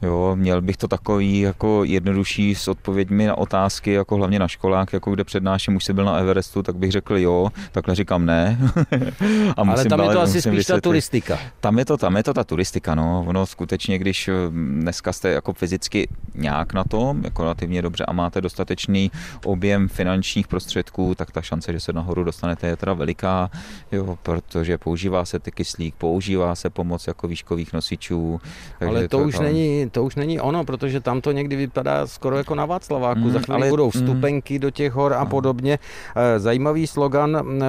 Jo, 0.02 0.32
měl 0.36 0.62
bych 0.62 0.78
to 0.78 0.88
takový 0.88 1.40
jako 1.40 1.84
jednodušší 1.84 2.56
s 2.56 2.68
odpověďmi 2.68 3.28
na 3.28 3.38
otázky, 3.38 3.92
jako 3.92 4.16
hlavně 4.16 4.40
na 4.40 4.48
školách, 4.48 4.94
jako 4.94 5.12
kde 5.12 5.24
přednáším, 5.24 5.76
už 5.76 5.86
jsi 5.86 5.94
byl 5.94 6.06
na 6.06 6.18
Everestu, 6.18 6.64
tak 6.64 6.76
bych 6.76 6.92
řekl 6.92 7.18
jo, 7.18 7.50
takhle 7.72 7.96
říkám 7.96 8.26
ne. 8.26 8.58
A 9.58 9.64
musím, 9.64 9.80
ale 9.80 9.86
tam 9.86 10.00
je 10.00 10.10
to 10.10 10.22
asi 10.22 10.42
spíš 10.42 10.58
vysvětlit. 10.58 10.82
ta 10.82 10.90
turistika. 10.90 11.40
Tam 11.60 11.80
je 11.80 11.86
to, 11.86 11.98
tam 11.98 12.18
je 12.18 12.24
to 12.24 12.34
ta 12.34 12.44
turistika, 12.44 12.96
no. 12.96 13.26
Ono 13.28 13.46
skutečně, 13.46 13.98
když 13.98 14.28
eh, 14.28 14.34
dneska 14.52 15.14
jste 15.14 15.30
jako 15.30 15.54
fyzicky 15.54 16.08
nějak 16.36 16.74
na 16.74 16.84
tom, 16.84 17.24
jako 17.24 17.42
relativně 17.42 17.82
dobře 17.82 18.06
a 18.06 18.14
máte 18.14 18.42
dostatečný 18.42 19.12
objem 19.46 19.88
finančních 19.88 20.48
prostředků, 20.48 21.16
tak 21.16 21.32
ta 21.32 21.42
šance, 21.42 21.74
že 21.74 21.80
se 21.80 21.94
nahoru 21.94 22.24
dostanete, 22.24 22.68
je 22.68 22.76
teda 22.76 22.94
veliká, 22.94 23.52
jo, 23.92 24.18
protože 24.24 24.78
používá 24.78 25.26
se 25.26 25.40
ty 25.40 25.52
kyslík, 25.52 25.96
používá 25.96 26.56
se 26.56 26.70
pomoc 26.70 27.08
jako 27.08 27.28
výškových 27.28 27.74
nosičů. 27.74 28.42
Ale 28.88 29.08
to, 29.08 29.18
to 29.18 29.24
už 29.24 29.36
tam... 29.36 29.44
není 29.44 29.90
to 29.94 30.04
už 30.04 30.16
není 30.16 30.40
ono, 30.40 30.66
protože 30.66 31.00
tam 31.00 31.22
to 31.22 31.32
někdy 31.32 31.56
vypadá 31.56 32.08
skoro 32.08 32.38
jako 32.38 32.56
na 32.56 32.66
Václaváku. 32.66 33.20
Mm, 33.20 33.32
Za 33.32 33.40
chvíli 33.40 33.62
ale, 33.62 33.70
budou 33.70 33.86
mm. 33.86 33.92
vstupenky 33.92 34.54
mm. 34.54 34.60
do 34.60 34.70
těch 34.70 34.94
hor 34.94 35.14
a 35.14 35.26
podobně. 35.26 35.80
Eh, 36.16 36.40
zajímavý 36.40 36.88
slogan 36.88 37.38
eh, 37.38 37.66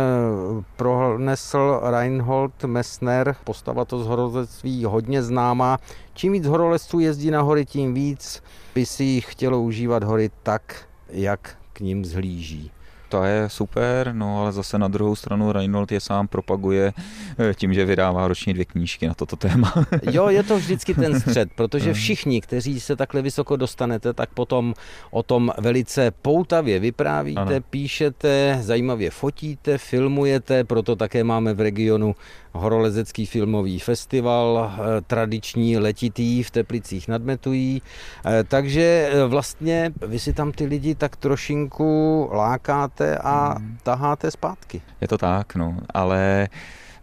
pronesl 0.76 1.80
Reinhold 1.82 2.64
Messner, 2.64 3.36
postava 3.44 3.84
to 3.84 4.04
z 4.04 4.06
horolezectví 4.06 4.84
hodně 4.84 5.22
známá. 5.22 5.78
Čím 6.14 6.32
víc 6.32 6.46
horolezců 6.46 7.00
jezdí 7.00 7.30
na 7.30 7.42
hory, 7.42 7.66
tím 7.66 7.94
víc 7.94 8.42
by 8.74 8.86
si 8.86 9.20
chtělo 9.20 9.60
užívat 9.60 10.02
hory 10.02 10.30
tak, 10.42 10.86
jak 11.08 11.56
k 11.72 11.80
ním 11.80 12.04
zhlíží 12.04 12.70
to 13.14 13.24
je 13.24 13.48
super, 13.48 14.10
no 14.12 14.40
ale 14.40 14.52
zase 14.52 14.78
na 14.78 14.88
druhou 14.88 15.16
stranu 15.16 15.52
Reinhold 15.52 15.92
je 15.92 16.00
sám 16.00 16.28
propaguje 16.28 16.92
eh, 17.38 17.54
tím, 17.54 17.74
že 17.74 17.84
vydává 17.84 18.28
ročně 18.28 18.52
dvě 18.52 18.64
knížky 18.64 19.06
na 19.06 19.14
toto 19.14 19.36
téma. 19.36 19.72
jo, 20.10 20.28
je 20.28 20.42
to 20.42 20.58
vždycky 20.58 20.94
ten 20.94 21.20
střed, 21.20 21.48
protože 21.54 21.94
všichni, 21.94 22.40
kteří 22.40 22.80
se 22.80 22.96
takhle 22.96 23.22
vysoko 23.22 23.56
dostanete, 23.56 24.12
tak 24.12 24.30
potom 24.34 24.74
o 25.10 25.22
tom 25.22 25.52
velice 25.58 26.10
poutavě 26.10 26.78
vyprávíte, 26.78 27.40
ano. 27.40 27.60
píšete, 27.70 28.58
zajímavě 28.60 29.10
fotíte, 29.10 29.78
filmujete, 29.78 30.64
proto 30.64 30.96
také 30.96 31.24
máme 31.24 31.54
v 31.54 31.60
regionu 31.60 32.14
horolezecký 32.54 33.26
filmový 33.26 33.78
festival, 33.78 34.72
eh, 34.74 35.00
tradiční 35.00 35.78
letitý 35.78 36.42
v 36.42 36.50
Teplicích 36.50 37.08
nad 37.08 37.22
Metují. 37.22 37.82
Eh, 38.26 38.44
takže 38.44 39.10
vlastně 39.28 39.92
vy 40.06 40.18
si 40.18 40.32
tam 40.32 40.52
ty 40.52 40.64
lidi 40.64 40.94
tak 40.94 41.16
trošinku 41.16 42.28
lákáte 42.32 43.18
a 43.18 43.54
hmm. 43.58 43.78
taháte 43.82 44.30
zpátky. 44.30 44.82
Je 45.00 45.08
to 45.08 45.18
tak, 45.18 45.54
no, 45.54 45.76
ale 45.94 46.48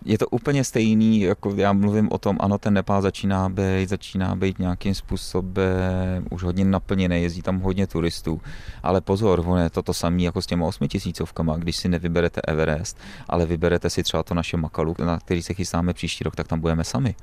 je 0.05 0.17
to 0.17 0.27
úplně 0.27 0.63
stejný, 0.63 1.21
jako 1.21 1.53
já 1.55 1.73
mluvím 1.73 2.09
o 2.11 2.17
tom, 2.17 2.37
ano, 2.39 2.57
ten 2.57 2.73
Nepál 2.73 3.01
začíná 3.01 3.49
být, 3.49 3.89
začíná 3.89 4.35
být 4.35 4.59
nějakým 4.59 4.95
způsobem 4.95 6.25
už 6.29 6.43
hodně 6.43 6.65
naplněný, 6.65 7.21
jezdí 7.21 7.41
tam 7.41 7.59
hodně 7.59 7.87
turistů, 7.87 8.41
ale 8.83 9.01
pozor, 9.01 9.43
on 9.45 9.59
je 9.59 9.69
to 9.69 9.81
to 9.81 9.93
samé 9.93 10.21
jako 10.21 10.41
s 10.41 10.45
těma 10.45 10.65
osmitisícovkama, 10.65 11.57
když 11.57 11.77
si 11.77 11.89
nevyberete 11.89 12.41
Everest, 12.47 12.97
ale 13.29 13.45
vyberete 13.45 13.89
si 13.89 14.03
třeba 14.03 14.23
to 14.23 14.33
naše 14.33 14.57
Makalu, 14.57 14.95
na 15.05 15.19
který 15.19 15.43
se 15.43 15.53
chystáme 15.53 15.93
příští 15.93 16.23
rok, 16.23 16.35
tak 16.35 16.47
tam 16.47 16.59
budeme 16.59 16.83
sami. 16.83 17.15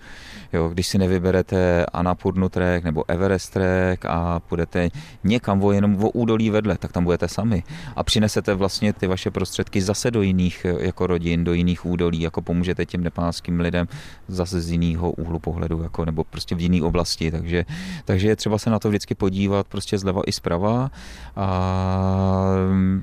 Jo, 0.52 0.68
když 0.68 0.86
si 0.86 0.98
nevyberete 0.98 1.86
Annapurnu 1.92 2.48
trek 2.48 2.84
nebo 2.84 3.04
Everest 3.08 3.52
trek 3.52 4.04
a 4.04 4.40
půjdete 4.40 4.88
někam 5.24 5.64
o, 5.64 5.72
jenom 5.72 6.04
o 6.04 6.10
údolí 6.10 6.50
vedle, 6.50 6.78
tak 6.78 6.92
tam 6.92 7.04
budete 7.04 7.28
sami 7.28 7.62
a 7.96 8.02
přinesete 8.02 8.54
vlastně 8.54 8.92
ty 8.92 9.06
vaše 9.06 9.30
prostředky 9.30 9.82
zase 9.82 10.10
do 10.10 10.22
jiných 10.22 10.66
jako 10.78 11.06
rodin, 11.06 11.44
do 11.44 11.52
jiných 11.52 11.86
údolí, 11.86 12.20
jako 12.20 12.42
pomůžete 12.68 12.87
těm 12.87 13.04
nepálským 13.04 13.61
lidem 13.61 13.88
zase 14.28 14.61
z 14.61 14.70
jiného 14.70 15.12
úhlu 15.12 15.38
pohledu, 15.38 15.83
jako, 15.83 16.04
nebo 16.04 16.24
prostě 16.24 16.54
v 16.54 16.61
jiné 16.61 16.83
oblasti, 16.83 17.31
takže, 17.31 17.64
takže 18.04 18.28
je 18.28 18.37
třeba 18.37 18.59
se 18.59 18.70
na 18.70 18.78
to 18.78 18.88
vždycky 18.88 19.14
podívat 19.14 19.66
prostě 19.66 19.98
zleva 19.98 20.22
i 20.26 20.33
zprava 20.33 20.90
a 21.37 21.48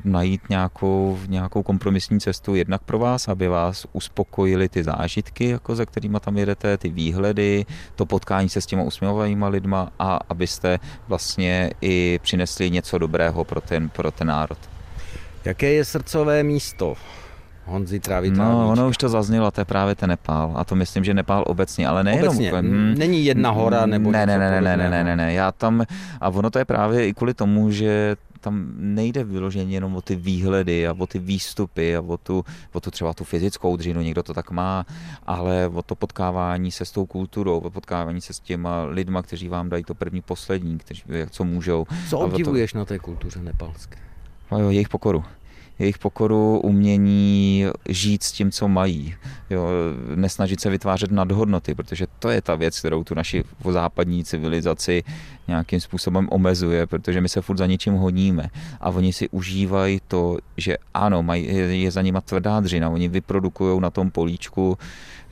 najít 0.04 0.42
nějakou, 0.50 1.18
nějakou 1.28 1.64
kompromisní 1.64 2.20
cestu 2.20 2.56
jednak 2.56 2.82
pro 2.84 3.00
vás, 3.00 3.28
aby 3.28 3.48
vás 3.48 3.88
uspokojili 3.94 4.70
ty 4.70 4.84
zážitky, 4.84 5.50
jako 5.50 5.76
za 5.76 5.86
kterými 5.86 6.20
tam 6.20 6.38
jedete, 6.38 6.78
ty 6.78 6.90
výhledy, 6.90 7.66
to 7.96 8.06
potkání 8.06 8.50
se 8.50 8.62
s 8.62 8.66
těma 8.66 8.84
usměvavými 8.84 9.46
lidma 9.50 9.90
a 10.00 10.20
abyste 10.30 10.80
vlastně 11.08 11.72
i 11.82 12.20
přinesli 12.22 12.70
něco 12.70 12.98
dobrého 12.98 13.44
pro 13.44 13.62
ten, 13.62 13.90
pro 13.90 14.12
ten 14.12 14.28
národ. 14.28 14.58
Jaké 15.46 15.74
je 15.74 15.86
srdcové 15.86 16.44
místo 16.44 16.96
Honzi 17.66 18.00
Trávy 18.00 18.32
No, 18.32 18.70
ono 18.70 18.90
už 18.90 18.98
to 18.98 19.10
zaznělo, 19.10 19.52
to 19.52 19.62
je 19.62 19.66
právě 19.66 19.96
ten 19.96 20.10
Nepál. 20.10 20.52
A 20.56 20.64
to 20.64 20.76
myslím, 20.76 21.04
že 21.04 21.14
Nepál 21.14 21.44
obecně, 21.48 21.88
ale 21.88 22.04
nejenom. 22.04 22.28
Obecně. 22.28 22.52
Hm, 22.62 22.96
Není 22.98 23.26
jedna 23.26 23.52
hora 23.52 23.86
nebo 23.86 24.12
ne, 24.12 24.26
ne, 24.26 24.40
ne, 24.40 24.62
ne, 24.62 24.62
ne, 24.62 24.90
ne, 24.90 25.04
ne, 25.04 25.16
ne, 25.16 25.34
já 25.34 25.52
tam, 25.52 25.84
a 26.22 26.30
ono 26.30 26.50
to 26.50 26.60
je 26.60 26.66
právě 26.66 27.08
i 27.08 27.14
kvůli 27.14 27.34
tomu, 27.34 27.72
že 27.72 28.16
tam 28.46 28.66
nejde 28.78 29.24
vyloženě 29.24 29.74
jenom 29.74 29.96
o 29.96 30.02
ty 30.02 30.16
výhledy 30.16 30.88
a 30.88 30.96
o 30.98 31.08
ty 31.08 31.20
výstupy 31.20 31.96
a 31.96 32.02
o 32.02 32.18
tu, 32.18 32.46
o 32.74 32.80
tu 32.80 32.92
třeba 32.92 33.14
tu 33.14 33.24
fyzickou 33.24 33.78
dřinu, 33.78 34.02
někdo 34.02 34.24
to 34.24 34.34
tak 34.34 34.52
má, 34.52 34.86
ale 35.26 35.68
o 35.74 35.82
to 35.82 35.96
potkávání 35.96 36.72
se 36.72 36.86
s 36.86 36.92
tou 36.92 37.06
kulturou, 37.06 37.60
o 37.60 37.70
potkávání 37.70 38.22
se 38.22 38.34
s 38.34 38.40
těma 38.40 38.84
lidma, 38.84 39.22
kteří 39.22 39.50
vám 39.50 39.70
dají 39.70 39.84
to 39.84 39.96
první, 39.96 40.22
poslední, 40.22 40.78
kteří, 40.78 41.04
co 41.30 41.44
můžou. 41.44 41.86
Co 42.10 42.20
obdivuješ 42.20 42.72
to... 42.72 42.78
na 42.78 42.86
té 42.86 43.00
kultuře 43.00 43.40
nepalské? 43.40 43.98
A 44.52 44.58
jo, 44.58 44.70
jejich 44.70 44.90
pokoru 44.90 45.24
jejich 45.80 45.98
pokoru, 45.98 46.60
umění 46.60 47.66
žít 47.90 48.24
s 48.24 48.32
tím, 48.32 48.52
co 48.52 48.68
mají. 48.68 49.16
Jo, 49.50 49.68
nesnažit 50.16 50.62
se 50.62 50.70
vytvářet 50.70 51.12
nadhodnoty, 51.12 51.76
protože 51.76 52.08
to 52.20 52.30
je 52.30 52.42
ta 52.42 52.56
věc, 52.56 52.80
kterou 52.80 53.04
tu 53.04 53.16
naši 53.16 53.44
západní 53.72 54.24
civilizaci 54.24 55.04
nějakým 55.48 55.80
způsobem 55.80 56.28
omezuje, 56.32 56.88
protože 56.88 57.22
my 57.22 57.30
se 57.30 57.42
furt 57.42 57.58
za 57.58 57.66
něčím 57.66 57.94
honíme 57.94 58.50
a 58.82 58.90
oni 58.90 59.14
si 59.14 59.30
užívají 59.30 60.02
to, 60.08 60.38
že 60.58 60.78
ano, 60.94 61.24
mají, 61.24 61.48
je 61.84 61.92
za 61.92 62.02
nima 62.02 62.22
tvrdá 62.22 62.60
dřina, 62.60 62.90
oni 62.90 63.08
vyprodukují 63.08 63.82
na 63.82 63.90
tom 63.90 64.12
políčku 64.12 64.78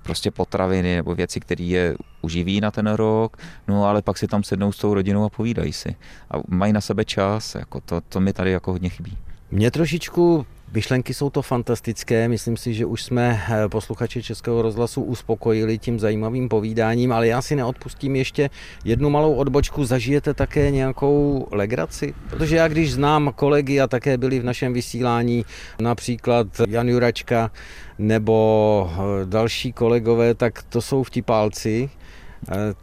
prostě 0.04 0.32
potraviny 0.32 0.96
nebo 0.96 1.16
věci, 1.16 1.40
které 1.40 1.64
je 1.64 1.96
uživí 2.22 2.62
na 2.62 2.72
ten 2.72 2.88
rok, 2.88 3.38
no 3.68 3.86
ale 3.86 4.02
pak 4.02 4.18
si 4.18 4.28
tam 4.28 4.44
sednou 4.44 4.72
s 4.72 4.78
tou 4.78 4.94
rodinou 4.94 5.24
a 5.24 5.30
povídají 5.30 5.74
si. 5.74 5.96
A 6.32 6.36
mají 6.48 6.74
na 6.74 6.82
sebe 6.82 7.06
čas, 7.06 7.56
jako 7.56 7.82
to, 7.82 8.02
to 8.02 8.20
mi 8.20 8.34
tady 8.34 8.52
jako 8.52 8.72
hodně 8.72 8.90
chybí. 8.90 9.18
Mě 9.54 9.72
trošičku 9.72 10.46
Myšlenky 10.74 11.14
jsou 11.14 11.30
to 11.30 11.42
fantastické, 11.42 12.28
myslím 12.28 12.58
si, 12.58 12.74
že 12.74 12.86
už 12.86 13.04
jsme 13.04 13.42
eh, 13.50 13.70
posluchače 13.70 14.22
Českého 14.22 14.62
rozhlasu 14.62 15.04
uspokojili 15.04 15.78
tím 15.78 16.00
zajímavým 16.00 16.50
povídáním, 16.50 17.12
ale 17.12 17.28
já 17.28 17.42
si 17.42 17.56
neodpustím 17.56 18.16
ještě 18.16 18.50
jednu 18.86 19.10
malou 19.10 19.34
odbočku. 19.34 19.86
Zažijete 19.86 20.34
také 20.34 20.72
nějakou 20.72 21.48
legraci? 21.52 22.14
Protože 22.30 22.56
já 22.56 22.68
když 22.68 22.94
znám 22.94 23.34
kolegy 23.36 23.80
a 23.80 23.88
také 23.88 24.18
byli 24.18 24.40
v 24.40 24.44
našem 24.44 24.74
vysílání, 24.74 25.46
například 25.80 26.48
Jan 26.68 26.90
Juračka 26.90 27.52
nebo 27.98 28.92
eh, 28.94 29.26
další 29.26 29.74
kolegové, 29.74 30.34
tak 30.34 30.64
to 30.64 30.82
jsou 30.82 31.04
vtipálci, 31.04 31.90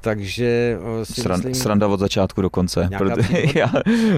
takže 0.00 0.78
eh, 1.00 1.04
si 1.04 1.20
Sran, 1.20 1.38
myslím... 1.38 1.54
Sranda 1.54 1.88
od 1.88 2.00
začátku 2.00 2.42
do 2.42 2.50
konce, 2.50 2.88
protože 2.98 3.42
já, 3.54 3.72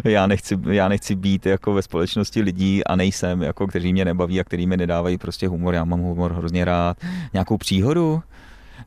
já, 0.04 0.26
nechci, 0.26 0.58
já 0.70 0.88
nechci 0.88 1.14
být 1.14 1.46
jako 1.46 1.74
ve 1.74 1.82
společnosti 1.82 2.42
lidí 2.42 2.84
a 2.84 2.96
nejsem, 2.96 3.42
jako, 3.42 3.66
kteří 3.66 3.92
mě 3.92 4.04
nebaví 4.04 4.40
a 4.40 4.44
kteří 4.44 4.66
mi 4.66 4.76
nedávají 4.76 5.18
prostě 5.18 5.48
humor, 5.48 5.74
já 5.74 5.84
mám 5.84 6.00
humor 6.00 6.32
hrozně 6.32 6.64
rád. 6.64 6.96
Nějakou 7.32 7.56
příhodu? 7.56 8.22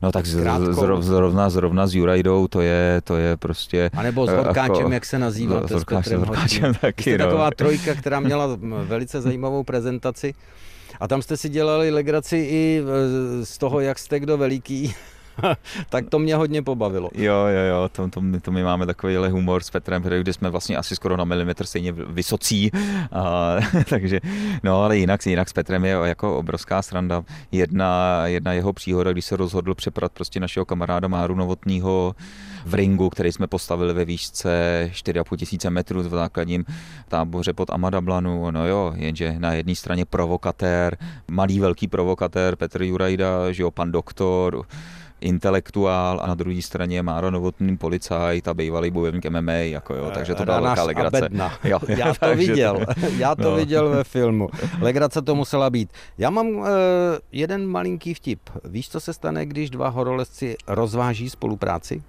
No 0.02 0.12
tak 0.12 0.26
zrov, 0.26 1.02
zrovna, 1.02 1.50
zrovna 1.50 1.86
s 1.86 1.94
Jurajdou 1.94 2.48
to 2.48 2.60
je, 2.60 3.00
to 3.04 3.16
je 3.16 3.36
prostě... 3.36 3.90
A 3.94 4.02
nebo 4.02 4.26
s 4.26 4.30
eh, 4.30 4.36
Horkáčem, 4.36 4.76
jako, 4.76 4.92
jak 4.92 5.04
se 5.04 5.18
nazývá. 5.18 5.68
S, 5.68 5.70
s 5.70 6.12
Horkáčem 6.12 6.74
taky, 6.80 7.02
Jste 7.02 7.18
no. 7.18 7.24
taková 7.24 7.50
trojka, 7.50 7.94
která 7.94 8.20
měla 8.20 8.48
velice 8.84 9.20
zajímavou 9.20 9.64
prezentaci. 9.64 10.34
A 11.00 11.08
tam 11.08 11.22
jste 11.22 11.36
si 11.36 11.48
dělali 11.48 11.90
legraci 11.90 12.36
i 12.36 12.82
z 13.44 13.58
toho, 13.58 13.80
jak 13.80 13.98
jste 13.98 14.20
kdo 14.20 14.38
veliký. 14.38 14.94
tak 15.88 16.08
to 16.08 16.18
mě 16.18 16.36
hodně 16.36 16.62
pobavilo. 16.62 17.10
Jo, 17.14 17.34
jo, 17.34 17.62
jo, 17.68 17.88
to, 17.92 18.08
to, 18.08 18.20
to 18.42 18.50
my 18.50 18.62
máme 18.62 18.86
takovýhle 18.86 19.28
humor 19.28 19.62
s 19.62 19.70
Petrem, 19.70 20.02
kde 20.02 20.32
jsme 20.32 20.50
vlastně 20.50 20.76
asi 20.76 20.96
skoro 20.96 21.16
na 21.16 21.24
milimetr 21.24 21.66
stejně 21.66 21.92
vysocí, 21.92 22.70
a, 23.12 23.56
takže, 23.90 24.20
no 24.62 24.82
ale 24.82 24.98
jinak, 24.98 25.26
jinak 25.26 25.48
s 25.48 25.52
Petrem 25.52 25.84
je 25.84 25.96
jako 26.04 26.38
obrovská 26.38 26.82
sranda. 26.82 27.22
Jedna, 27.52 28.22
jedna 28.26 28.52
jeho 28.52 28.72
příhoda, 28.72 29.12
když 29.12 29.24
se 29.24 29.36
rozhodl 29.36 29.74
přeprat 29.74 30.12
prostě 30.12 30.40
našeho 30.40 30.66
kamaráda 30.66 31.08
Máru 31.08 31.34
Novotního 31.34 32.14
v 32.66 32.74
ringu, 32.74 33.10
který 33.10 33.32
jsme 33.32 33.46
postavili 33.46 33.94
ve 33.94 34.04
výšce 34.04 34.90
4,5 34.92 35.36
tisíce 35.36 35.70
metrů 35.70 36.02
v 36.02 36.08
základním 36.08 36.64
táboře 37.08 37.52
pod 37.52 37.70
Amadablanu. 37.70 38.50
No 38.50 38.66
jo, 38.66 38.92
jenže 38.96 39.34
na 39.38 39.52
jedné 39.52 39.74
straně 39.74 40.04
provokatér, 40.04 40.96
malý 41.30 41.60
velký 41.60 41.88
provokatér 41.88 42.56
Petr 42.56 42.82
Jurajda, 42.82 43.52
že 43.52 43.62
jo, 43.62 43.70
pan 43.70 43.92
doktor, 43.92 44.66
intelektuál 45.26 46.20
a 46.22 46.26
na 46.26 46.34
druhé 46.34 46.62
straně 46.62 47.02
Máro 47.02 47.30
Novotný 47.30 47.76
policajt 47.76 48.48
a 48.48 48.54
bývalý 48.54 48.90
bojovník 48.90 49.26
MMA, 49.26 49.52
jako 49.52 49.94
jo, 49.94 50.10
takže 50.14 50.34
to 50.34 50.44
byla 50.44 50.60
velká 50.60 50.82
legrace. 50.82 51.28
Jo, 51.64 51.78
já 51.88 52.14
to 52.20 52.36
viděl, 52.36 52.80
já 53.18 53.34
to 53.34 53.50
no. 53.50 53.56
viděl 53.56 53.88
ve 53.88 54.04
filmu. 54.04 54.48
Legrace 54.80 55.22
to 55.22 55.34
musela 55.34 55.70
být. 55.70 55.90
Já 56.18 56.30
mám 56.30 56.46
uh, 56.48 56.66
jeden 57.32 57.66
malinký 57.66 58.14
vtip. 58.14 58.40
Víš, 58.64 58.88
co 58.88 59.00
se 59.00 59.12
stane, 59.12 59.46
když 59.46 59.70
dva 59.70 59.88
horolezci 59.88 60.56
rozváží 60.66 61.30
spolupráci? 61.30 62.02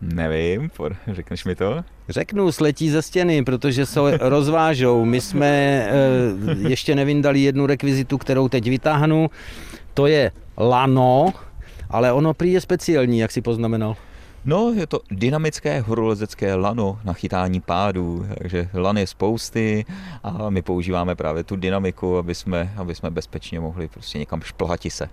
Nevím, 0.00 0.70
řekneš 1.06 1.44
mi 1.44 1.54
to? 1.54 1.84
Řeknu, 2.08 2.52
sletí 2.52 2.90
ze 2.90 3.02
stěny, 3.02 3.44
protože 3.44 3.86
se 3.86 4.00
rozvážou. 4.20 5.04
My 5.04 5.20
jsme 5.20 5.86
uh, 6.42 6.70
ještě 6.70 6.94
nevyndali 6.94 7.40
jednu 7.40 7.66
rekvizitu, 7.66 8.18
kterou 8.18 8.48
teď 8.48 8.68
vytáhnu. 8.68 9.30
To 9.94 10.06
je 10.06 10.32
lano, 10.58 11.32
ale 11.90 12.12
ono 12.12 12.34
prý 12.34 12.52
je 12.52 12.60
speciální, 12.60 13.18
jak 13.18 13.30
si 13.30 13.40
poznamenal. 13.40 13.96
No, 14.44 14.72
je 14.76 14.86
to 14.86 15.00
dynamické 15.10 15.80
horolezecké 15.80 16.54
lano 16.54 16.98
na 17.04 17.12
chytání 17.12 17.60
pádů, 17.60 18.26
takže 18.38 18.68
lan 18.74 18.96
je 18.96 19.06
spousty 19.06 19.84
a 20.22 20.50
my 20.50 20.62
používáme 20.62 21.14
právě 21.14 21.44
tu 21.44 21.56
dynamiku, 21.56 22.18
aby 22.18 22.34
jsme, 22.34 22.72
aby 22.76 22.94
jsme 22.94 23.10
bezpečně 23.10 23.60
mohli 23.60 23.88
prostě 23.88 24.18
někam 24.18 24.40
šplhati 24.40 24.90
se. 24.90 25.08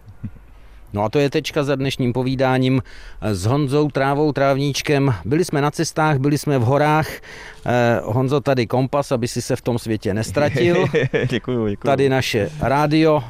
No 0.94 1.04
a 1.04 1.10
to 1.10 1.20
je 1.20 1.30
tečka 1.30 1.64
za 1.64 1.76
dnešním 1.76 2.14
povídáním 2.14 2.82
s 3.22 3.46
Honzou 3.46 3.90
Trávou 3.90 4.32
Trávníčkem. 4.32 5.14
Byli 5.26 5.46
jsme 5.46 5.62
na 5.62 5.72
cestách, 5.72 6.18
byli 6.18 6.38
jsme 6.38 6.60
v 6.60 6.62
horách. 6.62 7.08
Eh, 7.66 8.00
Honzo, 8.04 8.42
tady 8.42 8.68
kompas, 8.68 9.12
aby 9.12 9.28
si 9.28 9.42
se 9.42 9.56
v 9.56 9.62
tom 9.62 9.80
světě 9.80 10.14
nestratil. 10.14 10.86
děkuju, 11.30 11.68
děkuju. 11.68 11.92
Tady 11.92 12.10
naše 12.10 12.50
rádio, 12.60 13.24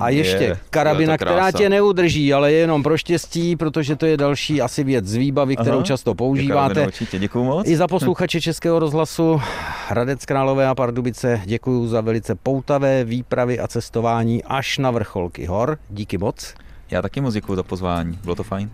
a 0.00 0.08
ještě 0.08 0.44
je, 0.44 0.58
karabina, 0.70 1.16
která 1.16 1.52
tě 1.52 1.68
neudrží, 1.68 2.34
ale 2.34 2.52
je 2.52 2.58
jenom 2.58 2.82
pro 2.82 2.96
štěstí, 2.96 3.56
protože 3.56 3.96
to 3.96 4.06
je 4.06 4.16
další 4.16 4.62
asi 4.62 4.84
věc 4.84 5.06
z 5.06 5.14
výbavy, 5.14 5.56
kterou 5.56 5.76
Aha, 5.76 5.84
často 5.84 6.14
používáte. 6.14 6.86
Určitě, 6.86 7.18
děkuju 7.18 7.44
moc. 7.44 7.68
I 7.68 7.76
za 7.76 7.88
posluchače 7.88 8.40
Českého 8.40 8.78
rozhlasu 8.78 9.40
Hradec 9.88 10.24
Králové 10.24 10.66
a 10.66 10.74
Pardubice 10.74 11.40
děkuji 11.44 11.88
za 11.88 12.00
velice 12.00 12.34
poutavé 12.34 13.04
výpravy 13.04 13.60
a 13.60 13.68
cestování 13.68 14.44
až 14.44 14.78
na 14.78 14.90
vrcholky 14.90 15.46
hor. 15.46 15.78
Díky 15.90 16.18
moc. 16.18 16.54
Já 16.90 17.02
taky 17.02 17.20
moc 17.20 17.34
děkuji 17.34 17.56
za 17.56 17.62
pozvání, 17.62 18.18
bylo 18.22 18.34
to 18.34 18.42
fajn. 18.42 18.70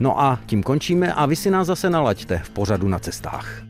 No 0.00 0.20
a 0.20 0.38
tím 0.46 0.62
končíme 0.62 1.14
a 1.14 1.26
vy 1.26 1.36
si 1.36 1.50
nás 1.50 1.66
zase 1.66 1.90
nalaďte 1.90 2.38
v 2.44 2.50
pořadu 2.50 2.88
na 2.88 2.98
cestách. 2.98 3.64